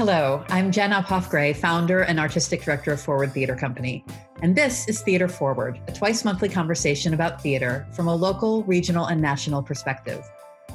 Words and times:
Hello, 0.00 0.42
I'm 0.48 0.72
Jen 0.72 0.92
Uphoff-Gray, 0.92 1.52
founder 1.52 2.00
and 2.00 2.18
artistic 2.18 2.62
director 2.62 2.90
of 2.90 3.02
Forward 3.02 3.34
Theater 3.34 3.54
Company. 3.54 4.02
And 4.40 4.56
this 4.56 4.88
is 4.88 5.02
Theater 5.02 5.28
Forward, 5.28 5.78
a 5.88 5.92
twice 5.92 6.24
monthly 6.24 6.48
conversation 6.48 7.12
about 7.12 7.42
theater 7.42 7.86
from 7.92 8.08
a 8.08 8.14
local, 8.14 8.62
regional, 8.62 9.08
and 9.08 9.20
national 9.20 9.62
perspective. 9.62 10.24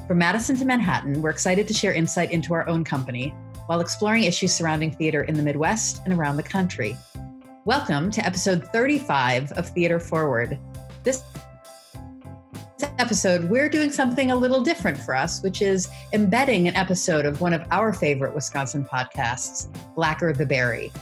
From 0.06 0.18
Madison 0.18 0.56
to 0.58 0.64
Manhattan, 0.64 1.20
we're 1.20 1.30
excited 1.30 1.66
to 1.66 1.74
share 1.74 1.92
insight 1.92 2.30
into 2.30 2.54
our 2.54 2.68
own 2.68 2.84
company 2.84 3.34
while 3.66 3.80
exploring 3.80 4.22
issues 4.22 4.54
surrounding 4.54 4.92
theater 4.92 5.24
in 5.24 5.34
the 5.34 5.42
Midwest 5.42 6.02
and 6.04 6.14
around 6.14 6.36
the 6.36 6.44
country. 6.44 6.96
Welcome 7.64 8.12
to 8.12 8.24
episode 8.24 8.68
35 8.68 9.50
of 9.54 9.68
Theater 9.68 9.98
Forward. 9.98 10.56
This 11.02 11.24
episode, 12.82 13.44
we're 13.44 13.68
doing 13.68 13.90
something 13.90 14.30
a 14.30 14.36
little 14.36 14.60
different 14.60 14.98
for 14.98 15.14
us, 15.14 15.42
which 15.42 15.62
is 15.62 15.88
embedding 16.12 16.68
an 16.68 16.76
episode 16.76 17.24
of 17.24 17.40
one 17.40 17.52
of 17.52 17.66
our 17.70 17.92
favorite 17.92 18.34
Wisconsin 18.34 18.84
podcasts, 18.84 19.68
Blacker 19.94 20.32
the 20.32 20.44
Berry. 20.44 20.92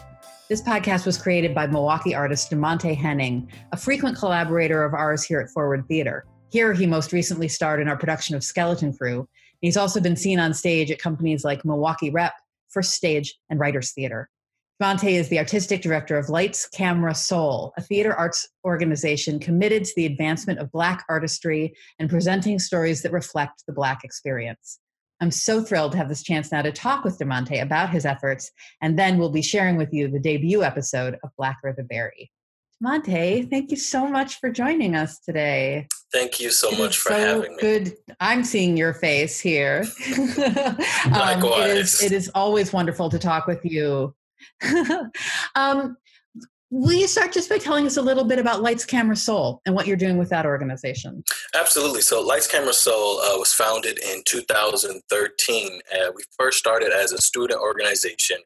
This 0.49 0.63
podcast 0.63 1.07
was 1.07 1.19
created 1.19 1.55
by 1.55 1.67
Milwaukee 1.67 2.15
artist 2.15 2.51
Dimonte 2.51 2.97
Henning, 2.97 3.51
a 3.73 3.77
frequent 3.77 4.17
collaborator 4.17 4.85
of 4.85 4.95
ours 4.95 5.25
here 5.25 5.41
at 5.41 5.51
Forward 5.51 5.87
Theater. 5.89 6.27
Here, 6.51 6.73
he 6.73 6.87
most 6.87 7.13
recently 7.13 7.49
starred 7.49 7.81
in 7.81 7.89
our 7.89 7.97
production 7.97 8.37
of 8.37 8.45
Skeleton 8.45 8.97
Crew. 8.97 9.29
He's 9.61 9.77
also 9.77 10.01
been 10.01 10.17
seen 10.17 10.39
on 10.39 10.55
stage 10.55 10.91
at 10.91 10.99
companies 10.99 11.45
like 11.45 11.65
Milwaukee 11.65 12.11
Rep, 12.11 12.35
First 12.69 12.93
Stage, 12.93 13.35
and 13.51 13.59
Writers 13.59 13.93
Theater. 13.93 14.29
Monte 14.81 15.15
is 15.15 15.29
the 15.29 15.39
artistic 15.39 15.83
director 15.83 16.19
of 16.19 16.29
Lights, 16.29 16.69
Camera, 16.69 17.15
Soul, 17.15 17.73
a 17.79 17.83
theater 17.83 18.13
arts 18.13 18.49
organization 18.65 19.39
committed 19.39 19.85
to 19.85 19.93
the 19.95 20.05
advancement 20.05 20.59
of 20.59 20.73
Black 20.73 21.05
artistry 21.09 21.75
and 22.01 22.11
presenting 22.11 22.59
stories 22.59 23.03
that 23.03 23.13
reflect 23.13 23.63
the 23.69 23.73
Black 23.73 24.03
experience. 24.03 24.81
I'm 25.21 25.31
so 25.31 25.63
thrilled 25.63 25.93
to 25.93 25.99
have 25.99 26.09
this 26.09 26.25
chance 26.25 26.51
now 26.51 26.61
to 26.61 26.73
talk 26.73 27.05
with 27.05 27.21
Dimonte 27.21 27.63
about 27.63 27.91
his 27.91 28.05
efforts, 28.05 28.51
and 28.83 28.99
then 28.99 29.17
we'll 29.17 29.31
be 29.31 29.43
sharing 29.43 29.77
with 29.77 29.93
you 29.93 30.09
the 30.09 30.19
debut 30.19 30.65
episode 30.65 31.19
of 31.23 31.31
Blacker 31.39 31.73
the 31.77 31.85
Berry. 31.85 32.33
Dimonte, 32.83 33.49
thank 33.49 33.71
you 33.71 33.77
so 33.77 34.09
much 34.09 34.41
for 34.41 34.51
joining 34.51 34.97
us 34.97 35.21
today. 35.21 35.87
Thank 36.13 36.41
you 36.41 36.51
so 36.51 36.71
it 36.71 36.81
much 36.81 36.99
for 36.99 37.11
so 37.11 37.19
having 37.19 37.53
me. 37.53 37.61
Good. 37.61 37.95
I'm 38.19 38.43
seeing 38.43 38.77
your 38.77 38.93
face 38.93 39.39
here. 39.39 39.85
um, 40.19 41.45
it, 41.45 41.77
is, 41.77 42.03
it 42.03 42.11
is 42.11 42.29
always 42.35 42.73
wonderful 42.73 43.09
to 43.09 43.21
talk 43.21 43.47
with 43.47 43.65
you 43.65 44.13
um, 45.55 45.97
will 46.71 46.93
you 46.93 47.07
start 47.07 47.33
just 47.33 47.49
by 47.49 47.57
telling 47.59 47.87
us 47.87 47.97
a 47.97 48.03
little 48.03 48.25
bit 48.25 48.39
about 48.39 48.61
Lights 48.61 48.85
Camera 48.85 49.15
Soul 49.15 49.61
and 49.65 49.75
what 49.75 49.87
you're 49.87 49.97
doing 49.97 50.19
with 50.19 50.29
that 50.31 50.45
organization? 50.45 51.23
Absolutely. 51.55 52.01
So, 52.01 52.21
Lights 52.21 52.49
Camera 52.49 52.73
Soul 52.73 53.21
uh, 53.21 53.39
was 53.39 53.53
founded 53.53 53.99
in 53.99 54.23
2013. 54.27 55.81
Uh, 55.93 56.11
we 56.17 56.23
first 56.37 56.59
started 56.59 56.91
as 56.91 57.13
a 57.13 57.19
student 57.19 57.61
organization 57.61 58.39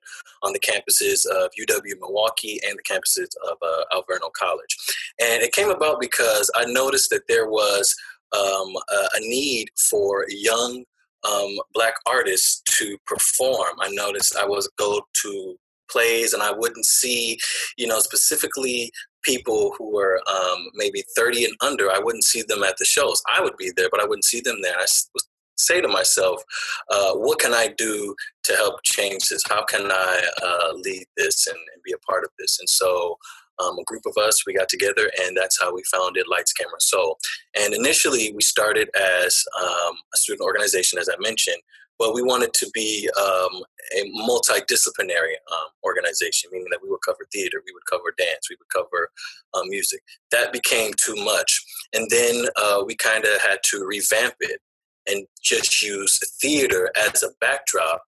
on 0.43 0.53
the 0.53 0.61
campuses 0.61 1.25
of 1.27 1.51
UW 1.59 1.99
Milwaukee 2.01 2.61
and 2.69 2.79
the 2.79 2.83
campuses 2.83 3.29
of 3.51 3.57
uh, 3.63 3.85
Alverno 3.93 4.31
College. 4.33 4.77
And 5.21 5.43
it 5.43 5.53
came 5.53 5.71
about 5.71 6.01
because 6.01 6.51
I 6.55 6.67
noticed 6.67 7.11
that 7.11 7.27
there 7.29 7.49
was 7.49 7.95
um, 8.37 8.75
a, 8.91 9.21
need 9.21 9.71
for 9.91 10.27
young 10.29 10.85
um, 11.29 11.59
black 11.73 11.95
artists 12.07 12.63
to 12.77 12.99
perform. 13.07 13.77
I 13.81 13.89
noticed 13.91 14.37
I 14.37 14.47
was 14.47 14.69
go 14.79 15.01
to 15.23 15.57
plays 15.91 16.33
and 16.33 16.43
I 16.43 16.53
wouldn't 16.53 16.87
see, 16.87 17.39
you 17.77 17.87
know, 17.87 17.99
specifically 17.99 18.91
people 19.23 19.75
who 19.77 19.93
were 19.93 20.21
um, 20.31 20.69
maybe 20.75 21.03
30 21.17 21.45
and 21.45 21.55
under, 21.61 21.91
I 21.91 21.99
wouldn't 21.99 22.25
see 22.25 22.43
them 22.47 22.63
at 22.63 22.77
the 22.79 22.85
shows. 22.85 23.21
I 23.35 23.43
would 23.43 23.57
be 23.57 23.71
there, 23.77 23.89
but 23.91 24.01
I 24.01 24.05
wouldn't 24.05 24.25
see 24.25 24.41
them 24.41 24.63
there. 24.63 24.77
I 24.77 24.87
would 25.15 25.23
say 25.57 25.81
to 25.81 25.89
myself, 25.89 26.43
uh, 26.91 27.13
what 27.15 27.39
can 27.39 27.53
I 27.53 27.75
do 27.77 28.15
to 28.45 28.55
help 28.55 28.83
change 28.85 29.29
this? 29.29 29.43
How 29.49 29.65
can 29.65 29.91
I 29.91 30.23
uh, 30.43 30.73
lead 30.75 31.07
this 31.17 31.47
and, 31.47 31.57
and, 31.57 31.83
be 31.85 31.93
a 31.93 32.11
part 32.11 32.25
of 32.25 32.31
this? 32.39 32.59
And 32.61 32.69
so 32.69 33.19
um, 33.59 33.79
a 33.79 33.85
group 33.85 34.03
of 34.07 34.17
us, 34.17 34.47
we 34.47 34.55
got 34.55 34.69
together, 34.69 35.11
and 35.21 35.37
that's 35.37 35.61
how 35.61 35.75
we 35.75 35.83
founded 35.91 36.27
Lights 36.29 36.53
Camera 36.53 36.81
Soul. 36.81 37.19
And 37.59 37.75
initially, 37.75 38.33
we 38.33 38.43
started 38.43 38.89
as 38.97 39.43
um, 39.61 39.95
a 40.15 40.17
student 40.17 40.47
organization, 40.47 40.99
as 40.99 41.09
I 41.09 41.17
mentioned, 41.21 41.59
but 41.99 42.15
we 42.15 42.23
wanted 42.23 42.55
to 42.55 42.71
be 42.73 43.09
um, 43.19 43.63
a 43.97 44.11
multidisciplinary 44.21 45.35
um, 45.53 45.69
organization, 45.85 46.51
meaning 46.53 46.69
that 46.71 46.81
we 46.83 46.89
would 46.89 47.01
cover 47.05 47.27
theater, 47.33 47.63
we 47.67 47.73
would 47.73 47.87
cover 47.91 48.15
dance, 48.17 48.49
we 48.49 48.57
would 48.59 48.69
cover 48.75 49.11
uh, 49.55 49.63
music. 49.65 50.01
That 50.31 50.53
became 50.53 50.93
too 50.95 51.17
much. 51.17 51.63
And 51.93 52.09
then 52.11 52.47
uh, 52.57 52.85
we 52.87 52.95
kind 52.95 53.25
of 53.25 53.41
had 53.41 53.59
to 53.65 53.85
revamp 53.85 54.35
it 54.41 54.61
and 55.09 55.27
just 55.43 55.83
use 55.83 56.19
theater 56.41 56.91
as 56.97 57.23
a 57.23 57.31
backdrop 57.41 58.03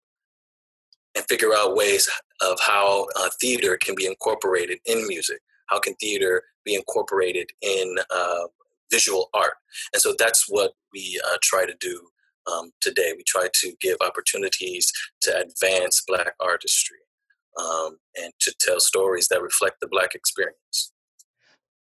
and 1.17 1.25
figure 1.29 1.55
out 1.55 1.75
ways 1.75 2.09
of 2.41 2.59
how 2.61 3.07
uh, 3.17 3.31
theater 3.41 3.77
can 3.77 3.95
be 3.97 4.07
incorporated 4.07 4.79
in 4.87 5.07
music. 5.09 5.41
How 5.67 5.81
can 5.81 5.95
theater 5.95 6.43
be 6.65 6.75
incorporated 6.75 7.51
in 7.63 7.97
uh, 8.15 8.45
visual 8.93 9.31
art? 9.35 9.55
And 9.93 10.01
so 10.01 10.15
that's 10.19 10.45
what 10.49 10.73
we 10.93 11.21
uh, 11.27 11.37
try 11.43 11.65
to 11.65 11.75
do 11.81 12.01
um, 12.51 12.71
today. 12.81 13.13
We 13.17 13.23
try 13.25 13.49
to 13.53 13.73
give 13.81 13.97
opportunities 14.01 14.93
to 15.23 15.37
advance 15.37 16.03
Black 16.07 16.35
artistry 16.41 16.99
um, 17.59 17.99
and 18.17 18.33
to 18.41 18.55
tell 18.61 18.81
stories 18.81 19.29
that 19.29 19.43
reflect 19.43 19.81
the 19.81 19.89
Black 19.89 20.15
experience. 20.15 20.93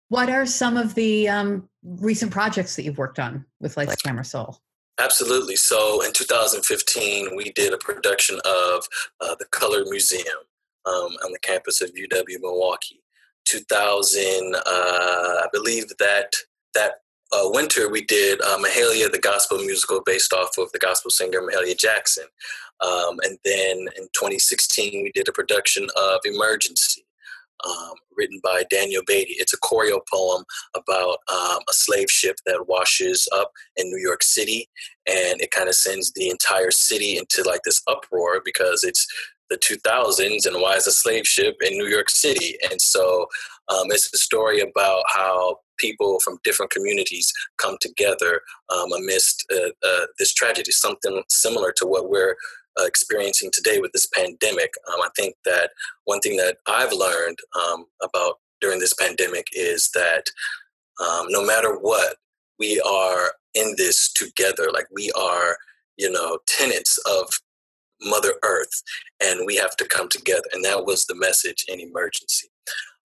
What 0.09 0.31
are 0.31 0.47
some 0.47 0.77
of 0.77 0.95
the 0.95 1.29
um, 1.29 1.69
recent 1.83 2.33
projects 2.33 2.77
that 2.77 2.85
you've 2.85 2.99
worked 2.99 3.19
on 3.19 3.45
with 3.61 3.77
Lights 3.77 3.97
Camera 3.97 4.25
Soul? 4.25 4.59
Absolutely. 4.99 5.57
So 5.57 6.03
in 6.05 6.13
2015, 6.13 7.37
we 7.37 7.53
did 7.53 7.73
a 7.73 7.79
production 7.79 8.41
of 8.45 8.85
uh, 9.21 9.37
the 9.39 9.45
Color 9.51 9.85
Museum 9.85 10.39
um, 10.87 11.13
on 11.25 11.33
the 11.33 11.39
campus 11.43 11.81
of 11.81 11.91
UW 11.91 12.41
Milwaukee. 12.41 13.03
2000, 13.45 14.55
uh, 14.55 14.61
I 14.67 15.47
believe 15.53 15.89
that 15.99 16.35
that 16.75 16.95
uh, 17.33 17.49
winter, 17.51 17.91
we 17.91 18.05
did 18.05 18.41
uh, 18.43 18.59
Mahalia, 18.59 19.11
the 19.11 19.21
gospel 19.23 19.59
musical 19.59 20.03
based 20.05 20.33
off 20.33 20.57
of 20.59 20.73
the 20.73 20.79
gospel 20.79 21.11
singer 21.11 21.41
Mahalia 21.41 21.79
Jackson. 21.79 22.25
Um, 22.81 23.19
and 23.23 23.39
then 23.45 23.79
in 23.97 24.05
2016, 24.15 25.03
we 25.03 25.13
did 25.13 25.29
a 25.29 25.33
production 25.33 25.89
of 25.97 26.21
Emergency, 26.25 27.05
um, 27.67 27.95
written 28.17 28.41
by 28.43 28.65
Daniel 28.71 29.03
Beaty. 29.07 29.35
It's 29.39 29.53
a 29.53 29.59
choreo 29.59 30.01
poem 30.13 30.45
about 30.75 31.19
um, 31.31 31.59
a 31.69 31.73
slave 31.73 32.09
ship 32.09 32.37
that 32.47 32.67
washes 32.69 33.29
up 33.35 33.51
in 33.77 33.91
New 33.91 33.99
York 33.99 34.23
City, 34.23 34.69
and 35.07 35.41
it 35.41 35.51
kind 35.51 35.69
of 35.69 35.75
sends 35.75 36.13
the 36.13 36.31
entire 36.31 36.71
city 36.71 37.19
into 37.19 37.43
like 37.43 37.63
this 37.65 37.83
uproar 37.89 38.41
because 38.45 38.85
it's 38.85 39.07
the 39.51 39.59
2000s 39.59 40.47
and 40.47 40.61
why 40.61 40.75
is 40.75 40.87
a 40.87 40.93
slave 40.93 41.27
ship 41.27 41.57
in 41.63 41.77
New 41.77 41.87
York 41.87 42.11
City? 42.11 42.57
And 42.71 42.81
so 42.81 43.27
um, 43.69 43.87
it's 43.91 44.13
a 44.13 44.19
story 44.19 44.61
about 44.61 45.05
how 45.09 45.59
people 45.79 46.21
from 46.21 46.39
different 46.45 46.71
communities 46.71 47.33
come 47.57 47.77
together 47.81 48.43
um, 48.71 48.93
amidst 48.93 49.47
uh, 49.53 49.71
uh, 49.87 50.07
this 50.19 50.33
tragedy, 50.33 50.71
something 50.73 51.23
similar 51.29 51.73
to 51.77 51.87
what 51.87 52.11
we're 52.11 52.37
uh, 52.81 52.85
experiencing 52.85 53.51
today 53.53 53.79
with 53.81 53.93
this 53.93 54.07
pandemic. 54.15 54.71
Um, 54.89 55.01
I 55.03 55.09
think 55.17 55.35
that 55.45 55.71
one 56.05 56.21
thing 56.21 56.37
that 56.37 56.59
I've 56.67 56.93
learned 56.93 57.39
um, 57.59 57.87
about 58.03 58.37
during 58.61 58.79
this 58.79 58.95
pandemic 58.95 59.47
is 59.53 59.91
that 59.95 60.25
um, 61.01 61.27
no 61.29 61.45
matter 61.45 61.77
what, 61.77 62.17
we 62.59 62.81
are 62.81 63.33
in 63.55 63.75
this 63.77 64.13
together. 64.13 64.69
Like 64.73 64.87
we 64.93 65.11
are, 65.13 65.57
you 65.97 66.11
know, 66.11 66.39
tenants 66.47 66.99
of 67.07 67.29
Mother 68.03 68.35
Earth, 68.45 68.83
and 69.21 69.41
we 69.47 69.57
have 69.57 69.77
to 69.77 69.87
come 69.87 70.09
together. 70.09 70.45
And 70.53 70.65
that 70.65 70.85
was 70.85 71.07
the 71.07 71.15
message 71.15 71.65
in 71.69 71.81
emergency. 71.81 72.49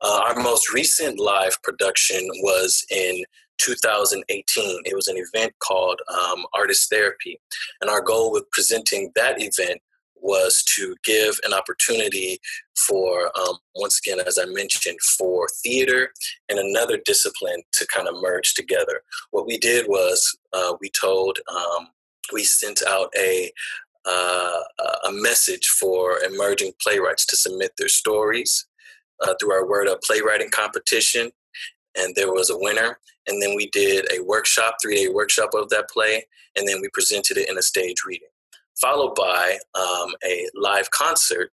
Uh, 0.02 0.22
our 0.28 0.36
most 0.36 0.74
recent 0.74 1.20
live 1.20 1.58
production 1.64 2.22
was 2.42 2.86
in 2.92 3.24
2018. 3.60 4.82
It 4.86 4.96
was 4.96 5.08
an 5.08 5.18
event 5.18 5.54
called 5.60 6.00
um, 6.12 6.46
Artist 6.54 6.90
Therapy. 6.90 7.40
And 7.82 7.90
our 7.90 8.02
goal 8.02 8.32
with 8.32 8.50
presenting 8.52 9.12
that 9.16 9.42
event 9.42 9.82
was 10.24 10.64
to 10.76 10.96
give 11.04 11.38
an 11.44 11.54
opportunity 11.54 12.40
for, 12.88 13.30
um, 13.38 13.58
once 13.76 14.00
again, 14.04 14.26
as 14.26 14.40
I 14.40 14.46
mentioned, 14.46 14.98
for 15.18 15.48
theater 15.64 16.12
and 16.50 16.58
another 16.58 16.98
discipline 17.06 17.62
to 17.74 17.88
kind 17.94 18.08
of 18.08 18.16
merge 18.22 18.54
together. 18.54 19.02
What 19.32 19.46
we 19.46 19.58
did 19.58 19.86
was 19.88 20.38
uh, 20.54 20.74
we 20.80 20.90
told, 20.90 21.40
um, 21.54 21.88
we 22.32 22.44
sent 22.44 22.82
out 22.88 23.10
a 23.18 23.52
uh, 24.06 24.60
a 25.08 25.12
message 25.14 25.66
for 25.80 26.20
emerging 26.24 26.74
playwrights 26.82 27.26
to 27.26 27.38
submit 27.38 27.72
their 27.78 27.88
stories 27.88 28.66
uh, 29.24 29.34
through 29.40 29.54
our 29.54 29.68
Word 29.68 29.88
Up 29.88 30.02
playwriting 30.04 30.50
competition, 30.52 31.32
and 31.98 32.16
there 32.16 32.32
was 32.32 32.50
a 32.50 32.58
winner. 32.58 33.00
And 33.28 33.42
then 33.42 33.56
we 33.56 33.70
did 33.70 34.06
a 34.12 34.22
workshop, 34.24 34.78
three 34.82 34.96
day 34.96 35.10
workshop 35.10 35.52
of 35.54 35.70
that 35.70 35.90
play, 35.90 36.26
and 36.58 36.68
then 36.68 36.82
we 36.82 36.90
presented 36.94 37.38
it 37.38 37.50
in 37.50 37.58
a 37.58 37.62
stage 37.62 38.04
reading, 38.06 38.30
followed 38.80 39.16
by 39.16 39.58
um, 39.76 40.14
a 40.26 40.48
live 40.56 40.92
concert 40.92 41.52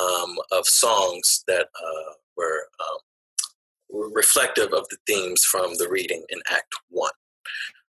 um, 0.00 0.36
of 0.52 0.66
songs 0.66 1.44
that 1.46 1.66
uh, 1.74 2.12
were, 2.36 2.66
um, 2.80 4.12
reflective 4.14 4.72
of 4.72 4.88
the 4.88 4.96
themes 5.06 5.44
from 5.44 5.74
the 5.76 5.88
reading 5.90 6.24
in 6.30 6.40
Act 6.50 6.74
One. 6.88 7.12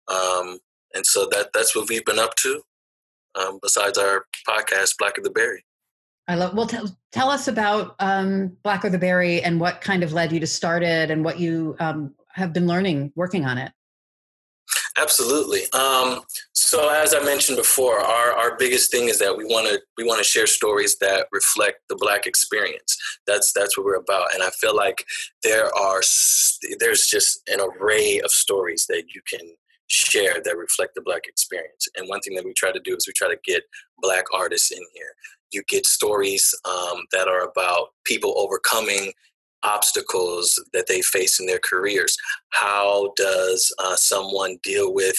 Um, 0.09 0.59
and 0.95 1.07
so 1.07 1.27
that 1.33 1.51
that's 1.55 1.75
what 1.75 1.89
we've 1.89 2.05
been 2.05 2.19
up 2.19 2.35
to. 2.37 2.63
Um, 3.37 3.59
besides 3.63 3.99
our 3.99 4.27
podcast, 4.49 4.99
Blacker 4.99 5.23
the 5.23 5.31
Berry. 5.31 5.65
I 6.27 6.37
love. 6.37 6.55
Well, 6.55 6.67
tell 6.67 6.89
tell 7.13 7.31
us 7.31 7.49
about 7.49 7.97
um, 7.99 8.57
Blacker 8.63 8.89
the 8.89 8.99
Berry 8.99 9.43
and 9.43 9.61
what 9.61 9.81
kind 9.81 10.03
of 10.03 10.13
led 10.13 10.33
you 10.33 10.41
to 10.41 10.47
start 10.47 10.83
it, 10.83 11.11
and 11.11 11.25
what 11.25 11.39
you 11.39 11.77
um, 11.81 12.15
have 12.33 12.53
been 12.53 12.67
learning 12.67 13.13
working 13.15 13.45
on 13.45 13.59
it. 13.59 13.73
Absolutely. 14.97 15.63
Um, 15.73 16.21
so, 16.53 16.89
as 16.89 17.15
I 17.15 17.21
mentioned 17.25 17.59
before, 17.59 17.99
our, 17.99 18.33
our 18.33 18.57
biggest 18.57 18.91
thing 18.91 19.09
is 19.09 19.19
that 19.19 19.37
we 19.37 19.45
want 19.45 19.69
to 19.69 19.81
we 19.99 20.05
want 20.05 20.19
to 20.19 20.25
share 20.25 20.47
stories 20.47 20.97
that 20.99 21.27
reflect 21.33 21.81
the 21.89 21.97
Black 21.97 22.27
experience. 22.27 22.97
That's 23.27 23.53
that's 23.53 23.77
what 23.77 23.85
we're 23.85 23.97
about, 23.97 24.33
and 24.35 24.43
I 24.43 24.51
feel 24.51 24.75
like 24.75 25.05
there 25.43 25.67
are 25.77 26.01
there's 26.79 27.07
just 27.07 27.43
an 27.49 27.61
array 27.61 28.21
of 28.25 28.31
stories 28.31 28.87
that 28.89 29.05
you 29.15 29.21
can 29.29 29.47
share 29.89 30.41
that 30.43 30.57
reflect 30.57 30.95
the 30.95 31.03
Black 31.03 31.27
experience. 31.27 31.89
And 31.97 32.09
one 32.09 32.21
thing 32.21 32.35
that 32.37 32.45
we 32.45 32.53
try 32.55 32.73
to 32.73 32.81
do 32.81 32.97
is 32.97 33.07
we 33.07 33.13
try 33.13 33.29
to 33.29 33.39
get 33.45 33.65
Black 34.01 34.25
artists 34.33 34.71
in 34.71 34.83
here. 34.95 35.15
You 35.55 35.63
get 35.69 35.87
stories 35.87 36.55
um, 36.65 37.05
that 37.13 37.29
are 37.29 37.45
about 37.45 37.89
people 38.05 38.35
overcoming 38.37 39.13
obstacles 39.65 40.63
that 40.73 40.87
they 40.87 41.01
face 41.01 41.41
in 41.41 41.47
their 41.47 41.61
careers. 41.63 42.17
How 42.51 43.13
does 43.17 43.75
uh, 43.83 43.97
someone 43.97 44.59
deal 44.63 44.93
with 44.93 45.17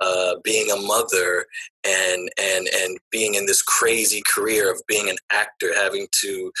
uh, 0.00 0.36
being 0.42 0.70
a 0.70 0.76
mother 0.76 1.46
and 1.86 2.30
and 2.40 2.68
and 2.74 2.98
being 3.10 3.34
in 3.34 3.46
this 3.46 3.62
crazy 3.62 4.22
career 4.26 4.72
of 4.72 4.82
being 4.88 5.08
an 5.08 5.18
actor, 5.30 5.74
having 5.74 6.06
to 6.22 6.52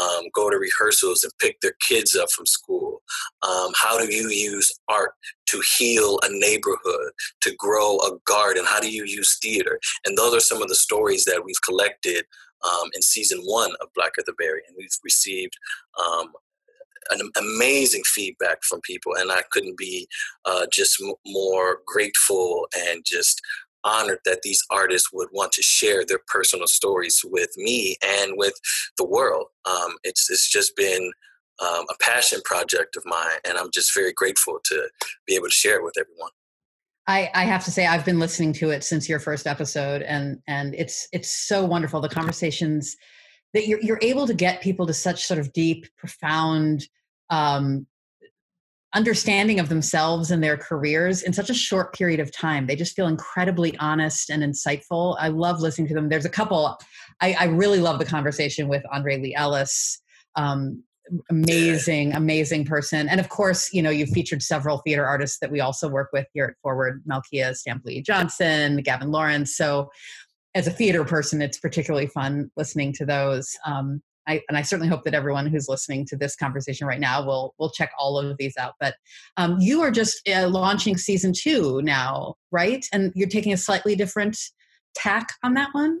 um, 0.00 0.24
go 0.34 0.50
to 0.50 0.56
rehearsals 0.56 1.22
and 1.24 1.32
pick 1.40 1.60
their 1.60 1.74
kids 1.80 2.14
up 2.14 2.30
from 2.30 2.46
school? 2.46 3.02
Um, 3.42 3.72
how 3.80 3.98
do 3.98 4.12
you 4.12 4.28
use 4.28 4.70
art 4.88 5.12
to 5.46 5.62
heal 5.78 6.18
a 6.22 6.28
neighborhood, 6.30 7.12
to 7.42 7.54
grow 7.56 7.98
a 7.98 8.18
garden? 8.26 8.64
How 8.66 8.80
do 8.80 8.90
you 8.90 9.04
use 9.04 9.38
theater? 9.40 9.78
And 10.04 10.18
those 10.18 10.34
are 10.34 10.40
some 10.40 10.62
of 10.62 10.68
the 10.68 10.74
stories 10.74 11.24
that 11.24 11.44
we've 11.44 11.62
collected 11.64 12.24
um, 12.64 12.90
in 12.94 13.02
season 13.02 13.40
one 13.44 13.72
of 13.80 13.88
Blacker 13.94 14.22
the 14.26 14.32
Berry, 14.38 14.62
and 14.66 14.76
we've 14.78 14.88
received 15.04 15.54
um, 16.04 16.32
an 17.10 17.30
amazing 17.38 18.02
feedback 18.04 18.62
from 18.64 18.80
people, 18.82 19.14
and 19.16 19.30
I 19.30 19.42
couldn't 19.50 19.78
be 19.78 20.08
uh, 20.44 20.66
just 20.72 21.00
m- 21.02 21.14
more 21.26 21.78
grateful 21.86 22.66
and 22.88 23.04
just 23.04 23.40
honored 23.84 24.20
that 24.24 24.40
these 24.42 24.64
artists 24.70 25.10
would 25.12 25.28
want 25.32 25.52
to 25.52 25.62
share 25.62 26.04
their 26.06 26.20
personal 26.28 26.66
stories 26.66 27.20
with 27.24 27.50
me 27.56 27.96
and 28.02 28.32
with 28.36 28.54
the 28.98 29.04
world. 29.04 29.46
Um, 29.66 29.96
it's 30.04 30.30
it's 30.30 30.50
just 30.50 30.74
been 30.76 31.12
um, 31.60 31.84
a 31.90 31.94
passion 32.02 32.40
project 32.44 32.96
of 32.96 33.04
mine, 33.06 33.38
and 33.46 33.58
I'm 33.58 33.70
just 33.72 33.94
very 33.94 34.12
grateful 34.12 34.58
to 34.64 34.88
be 35.26 35.34
able 35.34 35.48
to 35.48 35.52
share 35.52 35.78
it 35.78 35.84
with 35.84 35.94
everyone. 35.98 36.30
I, 37.06 37.30
I 37.34 37.44
have 37.44 37.64
to 37.64 37.70
say 37.70 37.86
I've 37.86 38.04
been 38.04 38.18
listening 38.18 38.52
to 38.54 38.70
it 38.70 38.82
since 38.82 39.08
your 39.08 39.20
first 39.20 39.46
episode, 39.46 40.02
and 40.02 40.38
and 40.46 40.74
it's 40.74 41.06
it's 41.12 41.30
so 41.30 41.64
wonderful 41.64 42.00
the 42.00 42.08
conversations 42.08 42.96
that 43.52 43.66
you're 43.66 43.80
you're 43.80 43.98
able 44.00 44.26
to 44.26 44.34
get 44.34 44.62
people 44.62 44.86
to 44.86 44.94
such 44.94 45.24
sort 45.24 45.38
of 45.38 45.52
deep, 45.52 45.86
profound 45.98 46.86
um, 47.28 47.86
understanding 48.94 49.58
of 49.60 49.68
themselves 49.68 50.30
and 50.30 50.42
their 50.42 50.56
careers 50.56 51.22
in 51.22 51.32
such 51.32 51.50
a 51.50 51.54
short 51.54 51.92
period 51.92 52.20
of 52.20 52.32
time. 52.32 52.66
They 52.66 52.76
just 52.76 52.94
feel 52.94 53.08
incredibly 53.08 53.76
honest 53.78 54.30
and 54.30 54.42
insightful. 54.42 55.16
I 55.18 55.28
love 55.28 55.60
listening 55.60 55.88
to 55.88 55.94
them. 55.94 56.08
There's 56.08 56.24
a 56.24 56.30
couple. 56.30 56.78
I, 57.20 57.36
I 57.38 57.44
really 57.46 57.80
love 57.80 57.98
the 57.98 58.04
conversation 58.04 58.68
with 58.68 58.82
Andre 58.92 59.18
Lee 59.20 59.34
Ellis. 59.34 60.00
Um, 60.36 60.84
amazing, 61.30 62.14
amazing 62.14 62.64
person. 62.64 63.08
And 63.08 63.20
of 63.20 63.28
course, 63.28 63.72
you 63.72 63.82
know, 63.82 63.90
you've 63.90 64.10
featured 64.10 64.42
several 64.42 64.78
theater 64.78 65.06
artists 65.06 65.38
that 65.40 65.50
we 65.50 65.60
also 65.60 65.88
work 65.88 66.10
with 66.12 66.26
here 66.32 66.44
at 66.46 66.60
Forward, 66.62 67.02
Malkia 67.08 67.54
Stampley 67.54 68.04
Johnson, 68.04 68.78
Gavin 68.78 69.10
Lawrence. 69.10 69.56
So 69.56 69.90
as 70.54 70.66
a 70.66 70.70
theater 70.70 71.04
person, 71.04 71.42
it's 71.42 71.58
particularly 71.58 72.06
fun 72.06 72.50
listening 72.56 72.92
to 72.94 73.06
those. 73.06 73.56
Um, 73.66 74.02
I, 74.26 74.40
and 74.48 74.56
I 74.56 74.62
certainly 74.62 74.88
hope 74.88 75.04
that 75.04 75.14
everyone 75.14 75.46
who's 75.46 75.68
listening 75.68 76.06
to 76.06 76.16
this 76.16 76.34
conversation 76.34 76.86
right 76.86 77.00
now 77.00 77.24
will 77.24 77.54
will 77.58 77.70
check 77.70 77.90
all 77.98 78.18
of 78.18 78.36
these 78.38 78.54
out. 78.58 78.74
But 78.80 78.94
um, 79.36 79.58
you 79.60 79.82
are 79.82 79.90
just 79.90 80.26
uh, 80.28 80.48
launching 80.48 80.96
season 80.96 81.32
two 81.36 81.82
now, 81.82 82.36
right? 82.50 82.86
And 82.92 83.12
you're 83.14 83.28
taking 83.28 83.52
a 83.52 83.58
slightly 83.58 83.94
different 83.94 84.38
tack 84.94 85.28
on 85.42 85.54
that 85.54 85.68
one. 85.72 86.00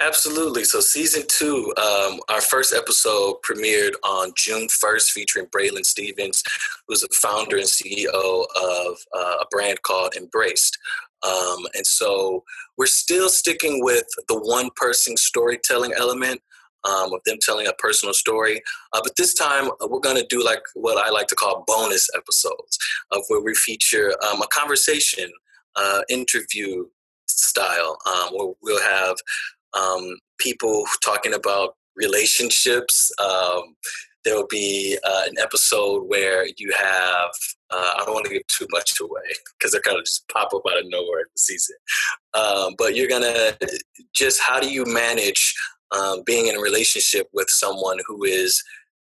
Absolutely. 0.00 0.64
So, 0.64 0.80
season 0.80 1.22
two, 1.28 1.72
um, 1.76 2.20
our 2.28 2.40
first 2.40 2.74
episode 2.74 3.36
premiered 3.48 3.94
on 4.04 4.32
June 4.36 4.68
1st, 4.68 5.10
featuring 5.10 5.46
Braylon 5.46 5.84
Stevens, 5.84 6.42
who's 6.86 7.02
a 7.02 7.08
founder 7.08 7.56
and 7.56 7.66
CEO 7.66 8.46
of 8.56 8.98
uh, 9.16 9.36
a 9.40 9.46
brand 9.50 9.82
called 9.82 10.14
Embraced. 10.16 10.78
Um, 11.24 11.66
and 11.74 11.86
so, 11.86 12.44
we're 12.76 12.86
still 12.86 13.28
sticking 13.28 13.82
with 13.84 14.06
the 14.28 14.38
one 14.38 14.70
person 14.76 15.16
storytelling 15.16 15.92
element. 15.96 16.40
Um, 16.84 17.12
of 17.12 17.20
them 17.26 17.38
telling 17.42 17.66
a 17.66 17.72
personal 17.72 18.14
story. 18.14 18.62
Uh, 18.92 19.00
but 19.02 19.16
this 19.16 19.34
time 19.34 19.68
uh, 19.68 19.88
we're 19.90 19.98
going 19.98 20.16
to 20.16 20.26
do 20.30 20.42
like 20.42 20.62
what 20.74 20.96
I 20.96 21.10
like 21.10 21.26
to 21.26 21.34
call 21.34 21.64
bonus 21.66 22.08
episodes 22.16 22.78
of 23.10 23.22
where 23.26 23.40
we 23.40 23.52
feature 23.56 24.14
um, 24.24 24.40
a 24.40 24.46
conversation, 24.46 25.28
uh, 25.74 26.02
interview 26.08 26.86
style, 27.26 27.98
um, 28.06 28.28
where 28.32 28.54
we'll 28.62 28.80
have 28.80 29.16
um, 29.74 30.18
people 30.38 30.84
talking 31.04 31.34
about 31.34 31.74
relationships. 31.96 33.10
Um, 33.20 33.74
there 34.24 34.36
will 34.36 34.48
be 34.48 34.98
uh, 35.04 35.22
an 35.26 35.34
episode 35.40 36.02
where 36.06 36.46
you 36.58 36.72
have, 36.76 37.30
uh, 37.70 37.92
I 37.96 38.02
don't 38.04 38.14
want 38.14 38.26
to 38.26 38.32
give 38.32 38.46
too 38.48 38.66
much 38.70 39.00
away 39.00 39.22
because 39.54 39.72
they're 39.72 39.80
kind 39.80 39.96
of 39.96 40.04
just 40.04 40.28
pop 40.28 40.52
up 40.52 40.62
out 40.70 40.78
of 40.78 40.84
nowhere 40.88 41.20
in 41.20 41.26
the 41.34 41.38
season. 41.38 41.76
Um, 42.34 42.74
but 42.76 42.94
you're 42.94 43.08
to 43.08 43.56
just, 44.14 44.40
how 44.40 44.60
do 44.60 44.70
you 44.70 44.84
manage 44.86 45.54
um, 45.96 46.22
being 46.26 46.48
in 46.48 46.56
a 46.56 46.60
relationship 46.60 47.28
with 47.32 47.48
someone 47.48 47.98
who 48.06 48.24
is 48.24 48.62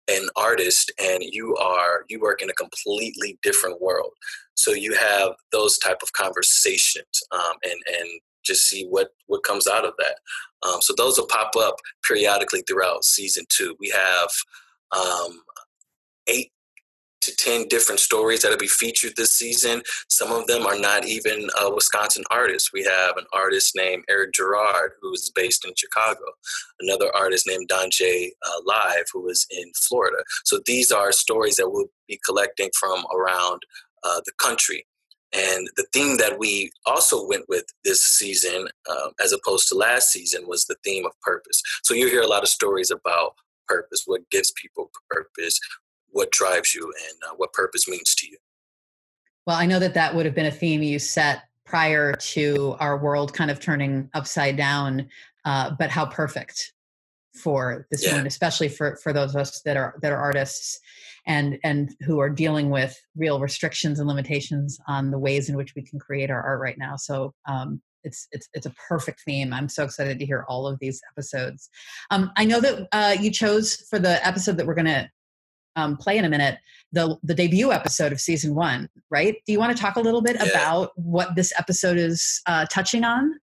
an 0.09 0.27
artist 0.35 0.91
and 1.01 1.23
you 1.23 1.55
are 1.55 2.03
you 2.09 2.19
work 2.19 2.41
in 2.41 2.49
a 2.49 2.53
completely 2.53 3.37
different 3.41 3.81
world 3.81 4.11
so 4.53 4.71
you 4.71 4.93
have 4.93 5.29
those 5.51 5.77
type 5.77 5.99
of 6.03 6.11
conversations 6.11 7.23
um, 7.31 7.53
and 7.63 7.79
and 7.99 8.09
just 8.43 8.69
see 8.69 8.85
what 8.89 9.09
what 9.27 9.43
comes 9.43 9.67
out 9.67 9.85
of 9.85 9.93
that. 9.97 10.15
Um, 10.67 10.81
so 10.81 10.93
those 10.95 11.17
will 11.17 11.27
pop 11.27 11.51
up 11.57 11.75
periodically 12.07 12.63
throughout 12.67 13.03
season 13.03 13.45
two. 13.49 13.75
We 13.79 13.89
have 13.89 14.29
um, 14.91 15.41
eight 16.27 16.51
to 17.23 17.35
10 17.35 17.67
different 17.69 17.99
stories 17.99 18.41
that'll 18.41 18.57
be 18.57 18.67
featured 18.67 19.13
this 19.15 19.31
season. 19.31 19.81
Some 20.09 20.31
of 20.31 20.45
them 20.47 20.65
are 20.65 20.77
not 20.77 21.05
even 21.05 21.49
uh, 21.61 21.71
Wisconsin 21.73 22.23
artists. 22.29 22.71
We 22.73 22.83
have 22.83 23.15
an 23.17 23.25
artist 23.31 23.75
named 23.75 24.03
Eric 24.09 24.33
Gerard, 24.33 24.91
who 25.01 25.13
is 25.13 25.31
based 25.33 25.65
in 25.65 25.73
Chicago, 25.75 26.19
another 26.81 27.15
artist 27.15 27.47
named 27.47 27.69
Donjay 27.69 28.31
uh, 28.45 28.61
Live, 28.65 29.05
who 29.13 29.29
is 29.29 29.47
in 29.51 29.71
Florida. 29.73 30.23
So 30.43 30.59
these 30.65 30.91
are 30.91 31.11
stories 31.11 31.55
that 31.55 31.69
we'll 31.69 31.87
be 32.07 32.19
collecting 32.25 32.69
from 32.77 33.05
around 33.15 33.61
uh, 34.03 34.19
the 34.25 34.33
country. 34.37 34.85
And 35.33 35.67
the 35.77 35.85
theme 35.93 36.17
that 36.17 36.37
we 36.37 36.71
also 36.85 37.25
went 37.25 37.45
with 37.49 37.65
this 37.83 38.01
season, 38.01 38.67
um, 38.89 39.11
as 39.23 39.33
opposed 39.33 39.67
to 39.69 39.75
last 39.75 40.11
season, 40.11 40.47
was 40.47 40.65
the 40.65 40.75
theme 40.83 41.05
of 41.05 41.11
purpose. 41.21 41.61
So 41.83 41.93
you 41.93 42.07
hear 42.07 42.21
a 42.21 42.27
lot 42.27 42.43
of 42.43 42.49
stories 42.49 42.91
about 42.91 43.33
purpose, 43.67 44.03
what 44.05 44.29
gives 44.29 44.51
people 44.51 44.91
purpose, 45.09 45.59
what 46.09 46.31
drives 46.31 46.75
you, 46.75 46.83
and 46.83 47.31
uh, 47.31 47.33
what 47.37 47.53
purpose 47.53 47.87
means 47.87 48.13
to 48.15 48.27
you. 48.27 48.37
Well, 49.47 49.57
I 49.57 49.65
know 49.65 49.79
that 49.79 49.95
that 49.95 50.15
would 50.15 50.25
have 50.25 50.35
been 50.35 50.45
a 50.45 50.51
theme 50.51 50.83
you 50.83 50.99
set 50.99 51.43
prior 51.65 52.13
to 52.13 52.75
our 52.79 52.97
world 52.97 53.33
kind 53.33 53.49
of 53.49 53.59
turning 53.59 54.09
upside 54.13 54.55
down, 54.55 55.09
uh, 55.45 55.71
but 55.77 55.89
how 55.89 56.05
perfect 56.05 56.73
for 57.35 57.87
this 57.89 58.05
yeah. 58.05 58.15
one, 58.15 58.27
especially 58.27 58.69
for 58.69 58.97
for 58.97 59.11
those 59.11 59.31
of 59.31 59.41
us 59.41 59.61
that 59.61 59.75
are 59.75 59.95
that 60.01 60.11
are 60.11 60.17
artists 60.17 60.79
and 61.25 61.57
and 61.63 61.95
who 62.01 62.19
are 62.19 62.29
dealing 62.29 62.69
with 62.69 62.95
real 63.15 63.39
restrictions 63.39 63.99
and 63.99 64.07
limitations 64.07 64.79
on 64.87 65.11
the 65.11 65.19
ways 65.19 65.49
in 65.49 65.55
which 65.55 65.73
we 65.75 65.81
can 65.81 65.99
create 65.99 66.29
our 66.29 66.41
art 66.41 66.59
right 66.59 66.77
now. 66.77 66.95
So 66.95 67.33
um, 67.47 67.81
it's 68.03 68.27
it's 68.31 68.49
it's 68.53 68.65
a 68.65 68.73
perfect 68.87 69.21
theme. 69.21 69.53
I'm 69.53 69.69
so 69.69 69.83
excited 69.83 70.19
to 70.19 70.25
hear 70.25 70.45
all 70.47 70.67
of 70.67 70.79
these 70.79 71.01
episodes. 71.11 71.69
Um, 72.11 72.31
I 72.37 72.45
know 72.45 72.59
that 72.59 72.87
uh, 72.91 73.15
you 73.19 73.31
chose 73.31 73.75
for 73.89 73.99
the 73.99 74.25
episode 74.25 74.57
that 74.57 74.65
we're 74.65 74.75
going 74.75 74.85
to 74.85 75.09
um, 75.75 75.97
play 75.97 76.17
in 76.17 76.25
a 76.25 76.29
minute 76.29 76.59
the 76.91 77.17
the 77.23 77.33
debut 77.33 77.71
episode 77.71 78.11
of 78.11 78.19
season 78.19 78.55
one. 78.55 78.89
Right? 79.09 79.37
Do 79.45 79.53
you 79.53 79.59
want 79.59 79.75
to 79.75 79.81
talk 79.81 79.95
a 79.95 80.01
little 80.01 80.21
bit 80.21 80.37
yeah. 80.39 80.49
about 80.49 80.91
what 80.95 81.35
this 81.35 81.53
episode 81.57 81.97
is 81.97 82.41
uh, 82.45 82.65
touching 82.65 83.03
on? 83.03 83.39